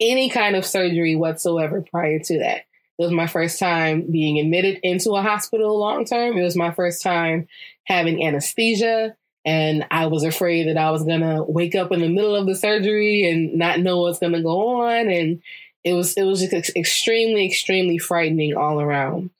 any 0.00 0.28
kind 0.30 0.54
of 0.54 0.64
surgery 0.64 1.16
whatsoever 1.16 1.82
prior 1.90 2.20
to 2.20 2.38
that. 2.38 2.58
It 2.58 3.02
was 3.02 3.10
my 3.10 3.26
first 3.26 3.58
time 3.58 4.08
being 4.08 4.38
admitted 4.38 4.78
into 4.84 5.16
a 5.16 5.22
hospital 5.22 5.76
long 5.76 6.04
term. 6.04 6.38
It 6.38 6.44
was 6.44 6.54
my 6.54 6.70
first 6.70 7.02
time 7.02 7.48
having 7.82 8.24
anesthesia. 8.24 9.16
And 9.44 9.84
I 9.90 10.06
was 10.06 10.22
afraid 10.22 10.68
that 10.68 10.78
I 10.78 10.92
was 10.92 11.02
going 11.02 11.22
to 11.22 11.42
wake 11.42 11.74
up 11.74 11.90
in 11.90 12.00
the 12.00 12.08
middle 12.08 12.36
of 12.36 12.46
the 12.46 12.54
surgery 12.54 13.28
and 13.28 13.54
not 13.54 13.80
know 13.80 14.02
what's 14.02 14.20
going 14.20 14.32
to 14.34 14.42
go 14.42 14.82
on. 14.82 15.10
And 15.10 15.42
it 15.86 15.94
was 15.94 16.14
it 16.14 16.24
was 16.24 16.40
just 16.40 16.76
extremely 16.76 17.46
extremely 17.46 17.98
frightening 17.98 18.56
all 18.56 18.80
around. 18.80 19.30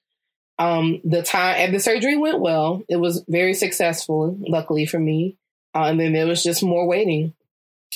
Um, 0.58 1.00
the 1.04 1.22
time 1.22 1.56
and 1.58 1.74
the 1.74 1.80
surgery 1.80 2.16
went 2.16 2.40
well. 2.40 2.82
It 2.88 2.96
was 2.96 3.24
very 3.28 3.52
successful, 3.52 4.38
luckily 4.40 4.86
for 4.86 4.98
me. 4.98 5.36
Uh, 5.74 5.88
and 5.90 6.00
then 6.00 6.14
there 6.14 6.26
was 6.26 6.42
just 6.42 6.62
more 6.62 6.86
waiting, 6.86 7.34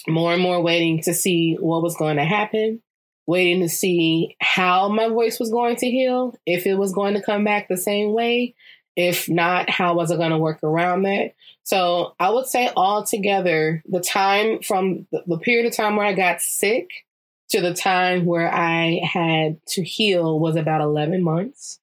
more 0.08 0.34
and 0.34 0.42
more 0.42 0.60
waiting 0.60 1.00
to 1.04 1.14
see 1.14 1.54
what 1.60 1.82
was 1.82 1.96
going 1.96 2.16
to 2.16 2.24
happen, 2.24 2.82
waiting 3.26 3.62
to 3.62 3.68
see 3.68 4.36
how 4.40 4.88
my 4.88 5.08
voice 5.08 5.38
was 5.40 5.50
going 5.50 5.76
to 5.76 5.90
heal, 5.90 6.36
if 6.44 6.66
it 6.66 6.74
was 6.74 6.92
going 6.92 7.14
to 7.14 7.22
come 7.22 7.44
back 7.44 7.68
the 7.68 7.78
same 7.78 8.12
way 8.12 8.54
If 8.96 9.28
not, 9.28 9.70
how 9.70 9.94
was 9.94 10.10
I 10.10 10.16
going 10.16 10.30
to 10.30 10.38
work 10.38 10.62
around 10.62 11.02
that? 11.02 11.34
So 11.62 12.14
I 12.18 12.30
would 12.30 12.46
say 12.46 12.70
altogether, 12.76 13.82
the 13.88 14.00
time 14.00 14.60
from 14.60 15.06
the 15.10 15.38
period 15.38 15.66
of 15.66 15.76
time 15.76 15.96
where 15.96 16.06
I 16.06 16.12
got 16.12 16.42
sick 16.42 16.90
to 17.50 17.60
the 17.60 17.74
time 17.74 18.24
where 18.24 18.52
I 18.52 19.00
had 19.04 19.64
to 19.68 19.82
heal 19.82 20.38
was 20.38 20.56
about 20.56 20.80
11 20.80 21.22
months. 21.22 21.78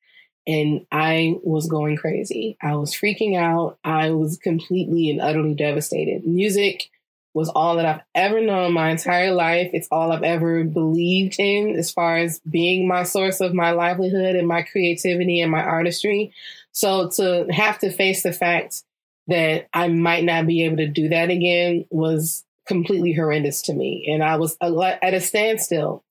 And 0.46 0.86
I 0.92 1.36
was 1.44 1.68
going 1.68 1.98
crazy. 1.98 2.58
I 2.62 2.76
was 2.76 2.94
freaking 2.94 3.38
out. 3.38 3.78
I 3.84 4.12
was 4.12 4.38
completely 4.38 5.10
and 5.10 5.20
utterly 5.20 5.54
devastated. 5.54 6.26
Music 6.26 6.90
was 7.34 7.50
all 7.50 7.76
that 7.76 7.86
I've 7.86 8.02
ever 8.16 8.42
known 8.42 8.74
my 8.74 8.90
entire 8.90 9.32
life. 9.32 9.70
It's 9.74 9.90
all 9.92 10.12
I've 10.12 10.24
ever 10.24 10.64
believed 10.64 11.36
in 11.38 11.76
as 11.76 11.92
far 11.92 12.16
as 12.18 12.40
being 12.50 12.88
my 12.88 13.04
source 13.04 13.42
of 13.42 13.54
my 13.54 13.72
livelihood 13.72 14.36
and 14.36 14.48
my 14.48 14.64
creativity 14.64 15.42
and 15.42 15.52
my 15.52 15.62
artistry. 15.62 16.34
So 16.72 17.10
to 17.10 17.46
have 17.52 17.78
to 17.80 17.92
face 17.92 18.24
the 18.24 18.34
fact 18.34 18.84
that 19.28 19.68
I 19.74 19.90
might 19.90 20.24
not 20.24 20.48
be 20.48 20.64
able 20.64 20.78
to 20.78 20.88
do 20.88 21.10
that 21.10 21.30
again 21.30 21.86
was 21.90 22.44
completely 22.68 23.14
horrendous 23.14 23.64
to 23.64 23.74
me. 23.74 24.08
And 24.12 24.24
I 24.24 24.38
was 24.38 24.58
at 24.62 25.14
a 25.14 25.22
standstill. 25.22 26.04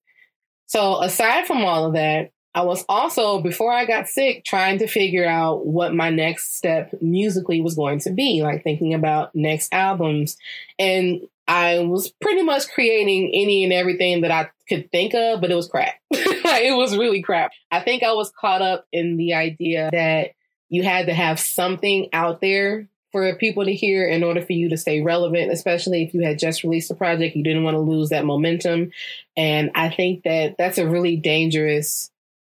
So 0.66 1.00
aside 1.02 1.46
from 1.46 1.64
all 1.64 1.86
of 1.86 1.92
that, 1.94 2.32
I 2.56 2.62
was 2.62 2.86
also, 2.88 3.42
before 3.42 3.70
I 3.70 3.84
got 3.84 4.08
sick, 4.08 4.42
trying 4.44 4.78
to 4.78 4.86
figure 4.86 5.26
out 5.26 5.66
what 5.66 5.94
my 5.94 6.08
next 6.08 6.56
step 6.56 6.90
musically 7.02 7.60
was 7.60 7.74
going 7.74 8.00
to 8.00 8.10
be, 8.10 8.42
like 8.42 8.64
thinking 8.64 8.94
about 8.94 9.34
next 9.34 9.72
albums. 9.74 10.38
And 10.78 11.20
I 11.46 11.80
was 11.80 12.10
pretty 12.20 12.42
much 12.42 12.68
creating 12.68 13.30
any 13.34 13.62
and 13.62 13.74
everything 13.74 14.22
that 14.22 14.30
I 14.30 14.48
could 14.68 14.90
think 14.90 15.14
of, 15.14 15.42
but 15.42 15.50
it 15.50 15.54
was 15.54 15.68
crap. 15.68 15.94
it 16.10 16.76
was 16.76 16.96
really 16.96 17.22
crap. 17.22 17.52
I 17.70 17.80
think 17.80 18.02
I 18.02 18.12
was 18.12 18.32
caught 18.40 18.62
up 18.62 18.86
in 18.90 19.18
the 19.18 19.34
idea 19.34 19.90
that 19.92 20.30
you 20.70 20.82
had 20.82 21.06
to 21.06 21.14
have 21.14 21.38
something 21.38 22.08
out 22.14 22.40
there 22.40 22.88
for 23.16 23.34
people 23.36 23.64
to 23.64 23.72
hear 23.72 24.06
in 24.06 24.22
order 24.22 24.42
for 24.42 24.52
you 24.52 24.68
to 24.68 24.76
stay 24.76 25.00
relevant, 25.00 25.50
especially 25.50 26.02
if 26.02 26.12
you 26.12 26.20
had 26.20 26.38
just 26.38 26.62
released 26.62 26.90
a 26.90 26.94
project, 26.94 27.34
you 27.34 27.42
didn't 27.42 27.64
want 27.64 27.74
to 27.74 27.80
lose 27.80 28.10
that 28.10 28.26
momentum. 28.26 28.90
And 29.38 29.70
I 29.74 29.88
think 29.88 30.24
that 30.24 30.56
that's 30.58 30.76
a 30.76 30.86
really 30.86 31.16
dangerous 31.16 32.10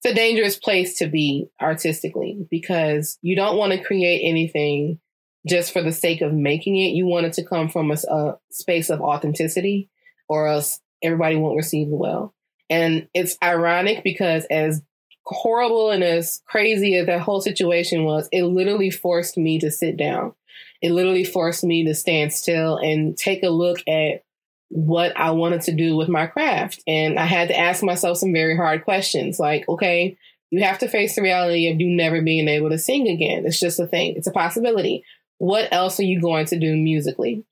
it's 0.01 0.11
a 0.11 0.15
dangerous 0.15 0.57
place 0.57 0.97
to 0.97 1.07
be 1.07 1.47
artistically 1.61 2.47
because 2.49 3.19
you 3.21 3.35
don't 3.35 3.57
want 3.57 3.73
to 3.73 3.83
create 3.83 4.21
anything 4.23 4.99
just 5.47 5.71
for 5.71 5.83
the 5.83 5.91
sake 5.91 6.21
of 6.21 6.33
making 6.33 6.75
it. 6.75 6.95
You 6.95 7.05
want 7.05 7.27
it 7.27 7.33
to 7.33 7.45
come 7.45 7.69
from 7.69 7.91
a, 7.91 7.97
a 8.09 8.39
space 8.49 8.89
of 8.89 9.01
authenticity, 9.01 9.89
or 10.27 10.47
else 10.47 10.79
everybody 11.03 11.35
won't 11.35 11.55
receive 11.55 11.87
it 11.87 11.95
well. 11.95 12.33
And 12.67 13.07
it's 13.13 13.37
ironic 13.43 14.03
because 14.03 14.45
as 14.45 14.81
horrible 15.23 15.91
and 15.91 16.03
as 16.03 16.41
crazy 16.47 16.95
as 16.95 17.05
that 17.05 17.21
whole 17.21 17.41
situation 17.41 18.03
was, 18.03 18.27
it 18.31 18.43
literally 18.43 18.89
forced 18.89 19.37
me 19.37 19.59
to 19.59 19.69
sit 19.69 19.97
down. 19.97 20.33
It 20.81 20.91
literally 20.91 21.23
forced 21.23 21.63
me 21.63 21.85
to 21.85 21.95
stand 21.95 22.33
still 22.33 22.77
and 22.77 23.17
take 23.17 23.43
a 23.43 23.49
look 23.49 23.79
at 23.87 24.23
what 24.69 25.17
I 25.17 25.31
wanted 25.31 25.61
to 25.61 25.71
do 25.71 25.95
with 25.95 26.09
my 26.09 26.27
craft. 26.27 26.81
And 26.87 27.17
I 27.17 27.25
had 27.25 27.47
to 27.49 27.57
ask 27.57 27.83
myself 27.83 28.17
some 28.17 28.33
very 28.33 28.55
hard 28.55 28.83
questions 28.83 29.39
like, 29.39 29.67
okay, 29.67 30.17
you 30.49 30.63
have 30.63 30.79
to 30.79 30.87
face 30.87 31.15
the 31.15 31.21
reality 31.21 31.69
of 31.69 31.79
you 31.79 31.89
never 31.89 32.21
being 32.21 32.47
able 32.47 32.69
to 32.69 32.77
sing 32.77 33.07
again. 33.07 33.45
It's 33.45 33.59
just 33.59 33.79
a 33.79 33.87
thing, 33.87 34.15
it's 34.15 34.27
a 34.27 34.31
possibility. 34.31 35.03
What 35.39 35.71
else 35.71 35.99
are 35.99 36.03
you 36.03 36.21
going 36.21 36.47
to 36.47 36.59
do 36.59 36.75
musically? 36.75 37.43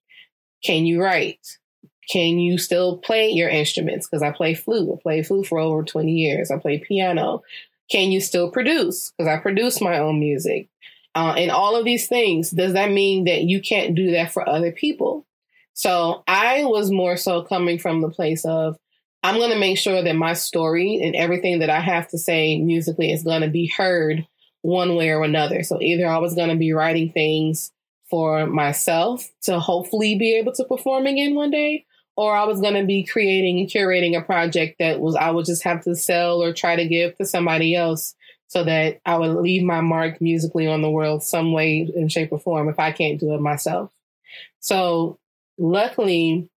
Can 0.63 0.85
you 0.85 1.01
write? 1.01 1.39
Can 2.09 2.39
you 2.39 2.57
still 2.57 2.97
play 2.97 3.29
your 3.29 3.49
instruments? 3.49 4.07
Because 4.07 4.23
I 4.23 4.31
play 4.31 4.53
flute. 4.53 4.89
I 4.91 5.01
played 5.01 5.27
flute 5.27 5.47
for 5.47 5.59
over 5.59 5.83
20 5.83 6.11
years. 6.11 6.51
I 6.51 6.57
play 6.57 6.79
piano. 6.79 7.43
Can 7.89 8.11
you 8.11 8.19
still 8.19 8.49
produce? 8.49 9.11
Because 9.11 9.29
I 9.29 9.37
produce 9.37 9.81
my 9.81 9.99
own 9.99 10.19
music. 10.19 10.67
Uh, 11.15 11.33
and 11.37 11.49
all 11.49 11.77
of 11.77 11.85
these 11.85 12.07
things, 12.07 12.51
does 12.51 12.73
that 12.73 12.91
mean 12.91 13.23
that 13.23 13.43
you 13.43 13.61
can't 13.61 13.95
do 13.95 14.11
that 14.11 14.33
for 14.33 14.47
other 14.47 14.71
people? 14.71 15.25
So 15.73 16.23
I 16.27 16.65
was 16.65 16.91
more 16.91 17.15
so 17.15 17.41
coming 17.41 17.79
from 17.79 18.01
the 18.01 18.09
place 18.09 18.45
of 18.45 18.77
I'm 19.23 19.37
going 19.37 19.51
to 19.51 19.59
make 19.59 19.79
sure 19.79 20.03
that 20.03 20.15
my 20.15 20.33
story 20.33 21.01
and 21.01 21.15
everything 21.15 21.59
that 21.59 21.69
I 21.69 21.79
have 21.79 22.07
to 22.09 22.17
say 22.17 22.59
musically 22.59 23.11
is 23.11 23.23
going 23.23 23.41
to 23.41 23.49
be 23.49 23.71
heard 23.75 24.27
one 24.61 24.95
way 24.95 25.09
or 25.09 25.23
another. 25.23 25.63
So 25.63 25.81
either 25.81 26.07
I 26.07 26.17
was 26.17 26.35
going 26.35 26.49
to 26.49 26.55
be 26.55 26.73
writing 26.73 27.11
things 27.11 27.71
for 28.09 28.45
myself 28.45 29.27
to 29.43 29.59
hopefully 29.59 30.15
be 30.17 30.35
able 30.35 30.51
to 30.53 30.65
perform 30.65 31.07
again 31.07 31.33
one 31.33 31.49
day, 31.49 31.85
or 32.15 32.35
I 32.35 32.43
was 32.43 32.61
going 32.61 32.75
to 32.75 32.85
be 32.85 33.03
creating 33.03 33.59
and 33.59 33.69
curating 33.69 34.17
a 34.17 34.23
project 34.23 34.75
that 34.79 34.99
was 34.99 35.15
I 35.15 35.31
would 35.31 35.45
just 35.45 35.63
have 35.63 35.83
to 35.85 35.95
sell 35.95 36.41
or 36.41 36.53
try 36.53 36.75
to 36.75 36.87
give 36.87 37.17
to 37.17 37.25
somebody 37.25 37.75
else 37.75 38.15
so 38.55 38.63
that 38.63 39.01
I 39.05 39.17
would 39.17 39.35
leave 39.35 39.63
my 39.63 39.81
mark 39.81 40.21
musically 40.21 40.65
on 40.65 40.81
the 40.81 40.89
world 40.89 41.23
some 41.23 41.51
way 41.51 41.91
in 41.93 42.07
shape 42.07 42.31
or 42.31 42.39
form 42.39 42.69
if 42.69 42.79
I 42.79 42.93
can't 42.93 43.19
do 43.19 43.33
it 43.33 43.41
myself. 43.41 43.91
So 44.61 45.19
luckily, 45.57 46.49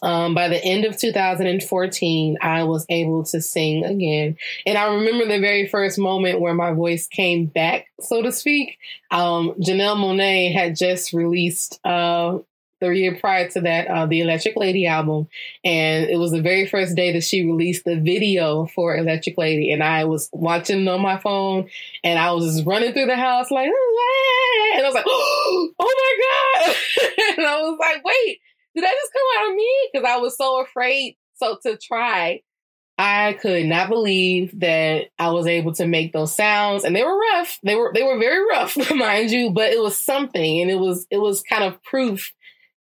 um, 0.00 0.36
by 0.36 0.46
the 0.46 0.64
end 0.64 0.84
of 0.84 0.96
2014, 0.96 2.38
I 2.40 2.62
was 2.62 2.86
able 2.88 3.24
to 3.24 3.40
sing 3.40 3.84
again. 3.84 4.36
And 4.64 4.78
I 4.78 4.94
remember 4.94 5.26
the 5.26 5.40
very 5.40 5.66
first 5.66 5.98
moment 5.98 6.40
where 6.40 6.54
my 6.54 6.72
voice 6.72 7.08
came 7.08 7.46
back, 7.46 7.86
so 8.00 8.22
to 8.22 8.30
speak. 8.30 8.78
Um, 9.10 9.54
Janelle 9.58 9.96
Monáe 9.96 10.54
had 10.54 10.76
just 10.76 11.12
released 11.12 11.80
uh, 11.84 12.38
the 12.84 12.98
year 12.98 13.16
prior 13.18 13.48
to 13.50 13.60
that, 13.62 13.88
uh, 13.88 14.06
the 14.06 14.20
Electric 14.20 14.56
Lady 14.56 14.86
album. 14.86 15.28
And 15.64 16.08
it 16.08 16.16
was 16.16 16.32
the 16.32 16.42
very 16.42 16.66
first 16.66 16.94
day 16.94 17.12
that 17.12 17.24
she 17.24 17.44
released 17.44 17.84
the 17.84 18.00
video 18.00 18.66
for 18.66 18.96
Electric 18.96 19.38
Lady. 19.38 19.72
And 19.72 19.82
I 19.82 20.04
was 20.04 20.28
watching 20.32 20.86
on 20.88 21.00
my 21.00 21.18
phone 21.18 21.68
and 22.02 22.18
I 22.18 22.32
was 22.32 22.54
just 22.54 22.66
running 22.66 22.92
through 22.92 23.06
the 23.06 23.16
house 23.16 23.50
like, 23.50 23.66
and 23.66 23.74
I 23.74 24.82
was 24.84 24.94
like, 24.94 25.04
oh 25.08 25.72
my 25.78 26.66
God. 26.66 26.76
and 27.38 27.46
I 27.46 27.60
was 27.60 27.78
like, 27.80 28.04
wait, 28.04 28.40
did 28.74 28.84
that 28.84 28.94
just 28.94 29.12
come 29.12 29.42
out 29.44 29.50
of 29.50 29.56
me? 29.56 29.88
Because 29.92 30.08
I 30.08 30.16
was 30.18 30.36
so 30.36 30.62
afraid 30.62 31.16
so 31.34 31.58
to 31.62 31.76
try. 31.76 32.40
I 32.96 33.36
could 33.40 33.66
not 33.66 33.88
believe 33.88 34.60
that 34.60 35.06
I 35.18 35.30
was 35.30 35.46
able 35.46 35.72
to 35.74 35.86
make 35.86 36.12
those 36.12 36.34
sounds 36.34 36.84
and 36.84 36.94
they 36.94 37.02
were 37.02 37.18
rough. 37.18 37.58
They 37.64 37.74
were 37.74 37.90
they 37.92 38.04
were 38.04 38.18
very 38.18 38.46
rough, 38.46 38.76
mind 38.94 39.30
you, 39.30 39.50
but 39.50 39.72
it 39.72 39.80
was 39.80 40.00
something 40.00 40.60
and 40.60 40.70
it 40.70 40.78
was 40.78 41.06
it 41.10 41.18
was 41.18 41.42
kind 41.42 41.64
of 41.64 41.82
proof 41.82 42.32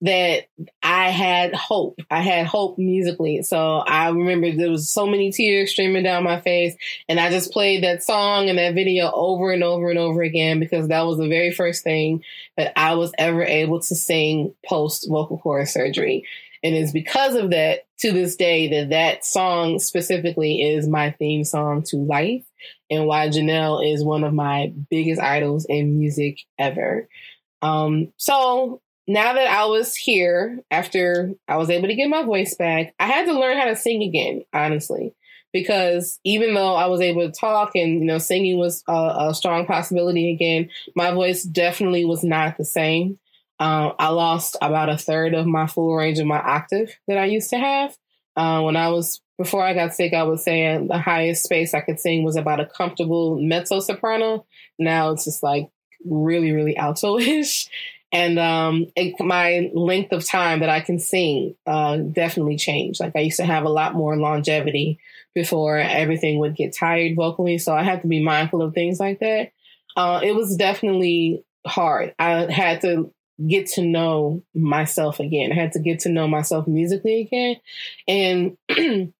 that 0.02 0.44
I 0.82 1.10
had 1.10 1.54
hope. 1.54 2.00
I 2.10 2.20
had 2.20 2.46
hope 2.46 2.78
musically. 2.78 3.42
So 3.42 3.78
I 3.78 4.08
remember 4.08 4.50
there 4.50 4.70
was 4.70 4.90
so 4.90 5.06
many 5.06 5.30
tears 5.30 5.70
streaming 5.70 6.04
down 6.04 6.24
my 6.24 6.40
face 6.40 6.74
and 7.08 7.20
I 7.20 7.30
just 7.30 7.52
played 7.52 7.84
that 7.84 8.02
song 8.02 8.48
and 8.48 8.58
that 8.58 8.74
video 8.74 9.10
over 9.12 9.52
and 9.52 9.62
over 9.62 9.90
and 9.90 9.98
over 9.98 10.22
again 10.22 10.58
because 10.58 10.88
that 10.88 11.06
was 11.06 11.18
the 11.18 11.28
very 11.28 11.52
first 11.52 11.84
thing 11.84 12.24
that 12.56 12.72
I 12.78 12.94
was 12.94 13.12
ever 13.18 13.44
able 13.44 13.80
to 13.80 13.94
sing 13.94 14.54
post 14.66 15.06
vocal 15.08 15.38
cord 15.38 15.68
surgery. 15.68 16.24
And 16.62 16.74
it's 16.74 16.92
because 16.92 17.34
of 17.34 17.50
that 17.50 17.86
to 18.00 18.12
this 18.12 18.36
day 18.36 18.68
that 18.68 18.90
that 18.90 19.24
song 19.24 19.78
specifically 19.78 20.62
is 20.62 20.88
my 20.88 21.10
theme 21.12 21.44
song 21.44 21.82
to 21.88 21.96
life 21.96 22.44
and 22.90 23.06
why 23.06 23.28
Janelle 23.28 23.92
is 23.94 24.02
one 24.02 24.24
of 24.24 24.32
my 24.32 24.72
biggest 24.90 25.20
idols 25.20 25.66
in 25.68 25.98
music 25.98 26.38
ever. 26.58 27.08
Um, 27.62 28.12
so 28.16 28.80
now 29.10 29.32
that 29.32 29.50
I 29.50 29.64
was 29.64 29.96
here 29.96 30.60
after 30.70 31.32
I 31.48 31.56
was 31.56 31.68
able 31.68 31.88
to 31.88 31.96
get 31.96 32.08
my 32.08 32.22
voice 32.22 32.54
back, 32.54 32.94
I 33.00 33.06
had 33.06 33.26
to 33.26 33.36
learn 33.36 33.56
how 33.56 33.64
to 33.64 33.74
sing 33.74 34.04
again, 34.04 34.44
honestly. 34.52 35.16
Because 35.52 36.20
even 36.22 36.54
though 36.54 36.76
I 36.76 36.86
was 36.86 37.00
able 37.00 37.22
to 37.22 37.32
talk 37.32 37.72
and, 37.74 37.98
you 37.98 38.04
know, 38.04 38.18
singing 38.18 38.56
was 38.56 38.84
a, 38.88 39.30
a 39.30 39.34
strong 39.34 39.66
possibility 39.66 40.32
again, 40.32 40.70
my 40.94 41.10
voice 41.10 41.42
definitely 41.42 42.04
was 42.04 42.22
not 42.22 42.56
the 42.56 42.64
same. 42.64 43.18
Um, 43.58 43.94
I 43.98 44.10
lost 44.10 44.56
about 44.62 44.88
a 44.88 44.96
third 44.96 45.34
of 45.34 45.44
my 45.44 45.66
full 45.66 45.96
range 45.96 46.20
of 46.20 46.28
my 46.28 46.38
octave 46.38 46.90
that 47.08 47.18
I 47.18 47.24
used 47.24 47.50
to 47.50 47.58
have. 47.58 47.96
Uh, 48.36 48.62
when 48.62 48.76
I 48.76 48.90
was, 48.90 49.20
before 49.38 49.64
I 49.64 49.74
got 49.74 49.92
sick, 49.92 50.12
I 50.12 50.22
was 50.22 50.44
saying 50.44 50.86
the 50.86 50.98
highest 50.98 51.42
space 51.42 51.74
I 51.74 51.80
could 51.80 51.98
sing 51.98 52.22
was 52.22 52.36
about 52.36 52.60
a 52.60 52.66
comfortable 52.66 53.36
mezzo 53.40 53.80
soprano. 53.80 54.46
Now 54.78 55.10
it's 55.10 55.24
just 55.24 55.42
like 55.42 55.68
really, 56.04 56.52
really 56.52 56.76
alto 56.76 57.18
ish 57.18 57.68
and 58.12 58.38
um, 58.38 58.86
it, 58.96 59.20
my 59.20 59.70
length 59.72 60.12
of 60.12 60.26
time 60.26 60.60
that 60.60 60.68
I 60.68 60.80
can 60.80 60.98
sing 60.98 61.54
uh, 61.66 61.96
definitely 61.96 62.56
changed. 62.56 63.00
Like 63.00 63.14
I 63.14 63.20
used 63.20 63.36
to 63.36 63.44
have 63.44 63.64
a 63.64 63.70
lot 63.70 63.94
more 63.94 64.16
longevity 64.16 64.98
before 65.34 65.78
everything 65.78 66.38
would 66.40 66.56
get 66.56 66.74
tired 66.76 67.14
vocally, 67.14 67.58
so 67.58 67.74
I 67.74 67.82
had 67.82 68.02
to 68.02 68.08
be 68.08 68.22
mindful 68.22 68.62
of 68.62 68.74
things 68.74 68.98
like 68.98 69.20
that. 69.20 69.52
Uh, 69.96 70.20
it 70.22 70.34
was 70.34 70.56
definitely 70.56 71.44
hard. 71.66 72.14
I 72.18 72.50
had 72.50 72.80
to 72.82 73.12
get 73.46 73.66
to 73.68 73.82
know 73.82 74.42
myself 74.54 75.20
again. 75.20 75.52
I 75.52 75.54
had 75.54 75.72
to 75.72 75.78
get 75.78 76.00
to 76.00 76.08
know 76.08 76.26
myself 76.28 76.66
musically 76.66 77.20
again, 77.22 77.56
and. 78.06 78.56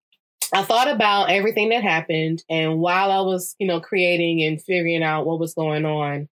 I 0.53 0.65
thought 0.65 0.91
about 0.91 1.31
everything 1.31 1.69
that 1.69 1.85
happened, 1.85 2.43
and 2.51 2.81
while 2.81 3.13
I 3.13 3.21
was, 3.21 3.55
you 3.61 3.69
know, 3.69 3.81
creating 3.81 4.43
and 4.43 4.61
figuring 4.61 5.01
out 5.01 5.25
what 5.25 5.39
was 5.39 5.55
going 5.55 5.85
on, 5.85 6.29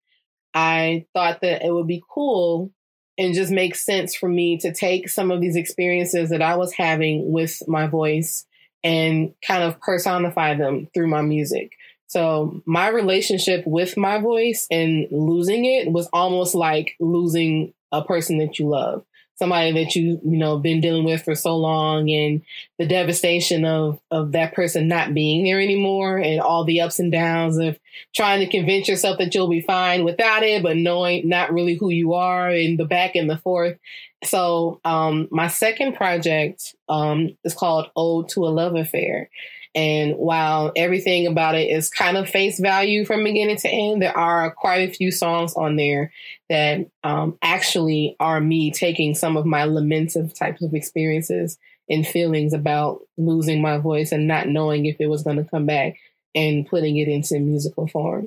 I 0.58 1.06
thought 1.14 1.42
that 1.42 1.64
it 1.64 1.72
would 1.72 1.86
be 1.86 2.02
cool 2.12 2.72
and 3.16 3.32
just 3.32 3.52
make 3.52 3.76
sense 3.76 4.16
for 4.16 4.28
me 4.28 4.58
to 4.58 4.74
take 4.74 5.08
some 5.08 5.30
of 5.30 5.40
these 5.40 5.54
experiences 5.54 6.30
that 6.30 6.42
I 6.42 6.56
was 6.56 6.72
having 6.72 7.30
with 7.30 7.62
my 7.68 7.86
voice 7.86 8.44
and 8.82 9.34
kind 9.46 9.62
of 9.62 9.80
personify 9.80 10.56
them 10.56 10.88
through 10.92 11.06
my 11.06 11.22
music. 11.22 11.72
So 12.08 12.60
my 12.66 12.88
relationship 12.88 13.64
with 13.66 13.96
my 13.96 14.18
voice 14.18 14.66
and 14.68 15.06
losing 15.12 15.64
it 15.64 15.92
was 15.92 16.08
almost 16.12 16.56
like 16.56 16.96
losing 16.98 17.72
a 17.92 18.02
person 18.02 18.38
that 18.38 18.58
you 18.58 18.68
love 18.68 19.04
somebody 19.38 19.72
that 19.72 19.94
you 19.94 20.20
you 20.24 20.36
know 20.36 20.58
been 20.58 20.80
dealing 20.80 21.04
with 21.04 21.22
for 21.22 21.34
so 21.34 21.56
long 21.56 22.10
and 22.10 22.42
the 22.78 22.86
devastation 22.86 23.64
of 23.64 24.00
of 24.10 24.32
that 24.32 24.54
person 24.54 24.88
not 24.88 25.14
being 25.14 25.44
there 25.44 25.60
anymore 25.60 26.18
and 26.18 26.40
all 26.40 26.64
the 26.64 26.80
ups 26.80 26.98
and 26.98 27.12
downs 27.12 27.56
of 27.56 27.78
trying 28.14 28.40
to 28.40 28.50
convince 28.50 28.88
yourself 28.88 29.18
that 29.18 29.34
you'll 29.34 29.48
be 29.48 29.60
fine 29.60 30.04
without 30.04 30.42
it 30.42 30.62
but 30.62 30.76
knowing 30.76 31.28
not 31.28 31.52
really 31.52 31.74
who 31.74 31.90
you 31.90 32.14
are 32.14 32.48
and 32.48 32.78
the 32.78 32.84
back 32.84 33.14
and 33.14 33.30
the 33.30 33.38
forth. 33.38 33.78
So 34.24 34.80
um 34.84 35.28
my 35.30 35.48
second 35.48 35.94
project 35.94 36.74
um 36.88 37.36
is 37.44 37.54
called 37.54 37.90
ode 37.94 38.28
to 38.30 38.44
a 38.44 38.50
love 38.50 38.74
affair 38.74 39.30
and 39.78 40.16
while 40.16 40.72
everything 40.74 41.28
about 41.28 41.54
it 41.54 41.70
is 41.70 41.88
kind 41.88 42.16
of 42.16 42.28
face 42.28 42.58
value 42.58 43.04
from 43.04 43.22
beginning 43.22 43.58
to 43.58 43.68
end, 43.68 44.02
there 44.02 44.16
are 44.16 44.50
quite 44.50 44.88
a 44.88 44.92
few 44.92 45.12
songs 45.12 45.54
on 45.54 45.76
there 45.76 46.10
that 46.50 46.90
um, 47.04 47.38
actually 47.42 48.16
are 48.18 48.40
me 48.40 48.72
taking 48.72 49.14
some 49.14 49.36
of 49.36 49.46
my 49.46 49.62
lamentive 49.62 50.34
types 50.34 50.62
of 50.62 50.74
experiences 50.74 51.60
and 51.88 52.04
feelings 52.04 52.52
about 52.52 53.02
losing 53.16 53.62
my 53.62 53.78
voice 53.78 54.10
and 54.10 54.26
not 54.26 54.48
knowing 54.48 54.86
if 54.86 54.96
it 54.98 55.06
was 55.06 55.22
going 55.22 55.36
to 55.36 55.48
come 55.48 55.64
back 55.64 55.94
and 56.34 56.66
putting 56.66 56.96
it 56.96 57.06
into 57.06 57.38
musical 57.38 57.86
form. 57.86 58.26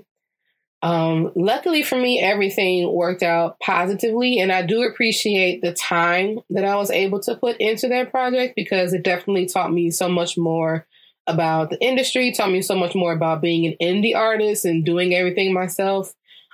Um, 0.81 1.33
luckily 1.35 1.83
for 1.83 1.97
me, 1.97 2.21
everything 2.21 2.89
worked 2.93 3.23
out 3.23 3.59
positively, 3.59 4.39
and 4.39 4.53
I 4.53 4.65
do 4.65 4.83
appreciate 4.83 5.61
the 5.61 5.73
time 5.73 6.39
that 6.49 6.63
I 6.63 6.77
was 6.77 6.91
able 6.91 7.19
to 7.23 7.35
put 7.35 7.57
into 7.59 7.89
that 7.89 8.09
project 8.09 8.55
because 8.55 8.93
it 8.93 9.03
definitely 9.03 9.47
taught 9.47 9.73
me 9.73 9.91
so 9.91 10.07
much 10.07 10.37
more 10.37 10.87
about 11.27 11.69
the 11.69 11.81
industry, 11.81 12.31
taught 12.31 12.51
me 12.51 12.61
so 12.61 12.75
much 12.75 12.95
more 12.95 13.13
about 13.13 13.41
being 13.41 13.65
an 13.65 13.75
indie 13.81 14.15
artist 14.15 14.65
and 14.65 14.85
doing 14.85 15.13
everything 15.13 15.53
myself. 15.53 16.13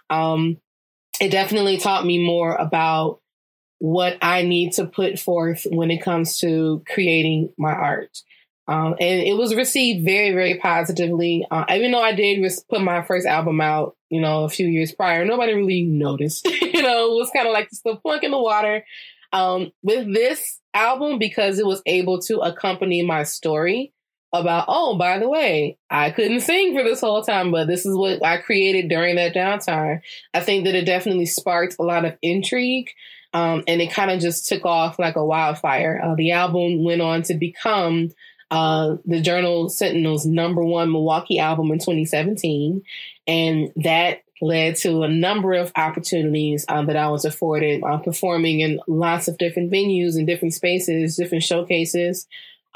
Um, 0.10 0.58
it 1.20 1.30
definitely 1.30 1.78
taught 1.78 2.06
me 2.06 2.24
more 2.24 2.56
about 2.56 3.20
what 3.80 4.18
I 4.22 4.44
need 4.44 4.74
to 4.74 4.86
put 4.86 5.20
forth 5.20 5.66
when 5.70 5.92
it 5.92 6.02
comes 6.02 6.40
to 6.40 6.84
creating 6.88 7.54
my 7.58 7.72
art. 7.72 8.22
Um, 8.68 8.96
and 9.00 9.22
it 9.22 9.38
was 9.38 9.56
received 9.56 10.04
very, 10.04 10.32
very 10.32 10.56
positively. 10.56 11.46
Uh, 11.50 11.64
even 11.74 11.92
though 11.92 12.02
I 12.02 12.14
did 12.14 12.46
put 12.70 12.82
my 12.82 13.02
first 13.02 13.26
album 13.26 13.62
out, 13.62 13.96
you 14.10 14.20
know, 14.20 14.44
a 14.44 14.50
few 14.50 14.68
years 14.68 14.92
prior, 14.92 15.24
nobody 15.24 15.54
really 15.54 15.84
noticed. 15.84 16.46
you 16.62 16.82
know, 16.82 17.06
it 17.06 17.18
was 17.18 17.32
kind 17.34 17.48
of 17.48 17.54
like 17.54 17.70
just 17.70 17.86
a 17.86 17.96
plunk 17.96 18.24
in 18.24 18.32
the 18.32 18.42
water. 18.42 18.84
Um, 19.32 19.72
with 19.84 20.14
this 20.14 20.60
album, 20.74 21.18
because 21.18 21.60
it 21.60 21.66
was 21.66 21.82
able 21.86 22.20
to 22.24 22.40
accompany 22.40 23.04
my 23.04 23.24
story, 23.24 23.94
about, 24.34 24.66
oh, 24.68 24.98
by 24.98 25.20
the 25.20 25.30
way, 25.30 25.78
I 25.90 26.12
couldn't 26.12 26.42
sing 26.42 26.76
for 26.76 26.84
this 26.84 27.02
whole 27.02 27.24
time, 27.24 27.52
but 27.52 27.68
this 27.68 27.86
is 27.86 27.96
what 27.96 28.24
I 28.26 28.38
created 28.38 28.90
during 28.90 29.16
that 29.16 29.34
downtime. 29.34 30.02
I 30.34 30.40
think 30.42 30.66
that 30.66 30.76
it 30.76 30.86
definitely 30.86 31.26
sparked 31.26 31.78
a 31.80 31.84
lot 31.84 32.06
of 32.06 32.18
intrigue. 32.22 32.90
Um, 33.34 33.64
and 33.68 33.82
it 33.82 33.92
kind 33.92 34.10
of 34.10 34.20
just 34.20 34.48
took 34.48 34.66
off 34.66 35.00
like 35.00 35.16
a 35.16 35.26
wildfire. 35.26 36.02
Uh, 36.04 36.16
the 36.16 36.32
album 36.32 36.84
went 36.84 37.02
on 37.02 37.24
to 37.24 37.34
become 37.36 38.12
uh, 38.50 38.96
the 39.06 39.22
Journal 39.22 39.70
Sentinel's 39.70 40.26
number 40.26 40.64
one 40.64 40.92
Milwaukee 40.92 41.40
album 41.40 41.72
in 41.72 41.80
2017. 41.80 42.82
And 43.28 43.72
that 43.78 44.24
led 44.42 44.76
to 44.78 45.04
a 45.04 45.10
number 45.10 45.54
of 45.54 45.72
opportunities 45.76 46.66
um, 46.70 46.86
that 46.88 46.96
I 46.96 47.10
was 47.10 47.26
afforded 47.26 47.84
uh, 47.84 47.98
performing 47.98 48.62
in 48.62 48.80
lots 48.88 49.28
of 49.28 49.38
different 49.38 49.72
venues 49.72 50.16
and 50.16 50.28
different 50.28 50.54
spaces, 50.54 51.16
different 51.16 51.44
showcases. 51.44 52.28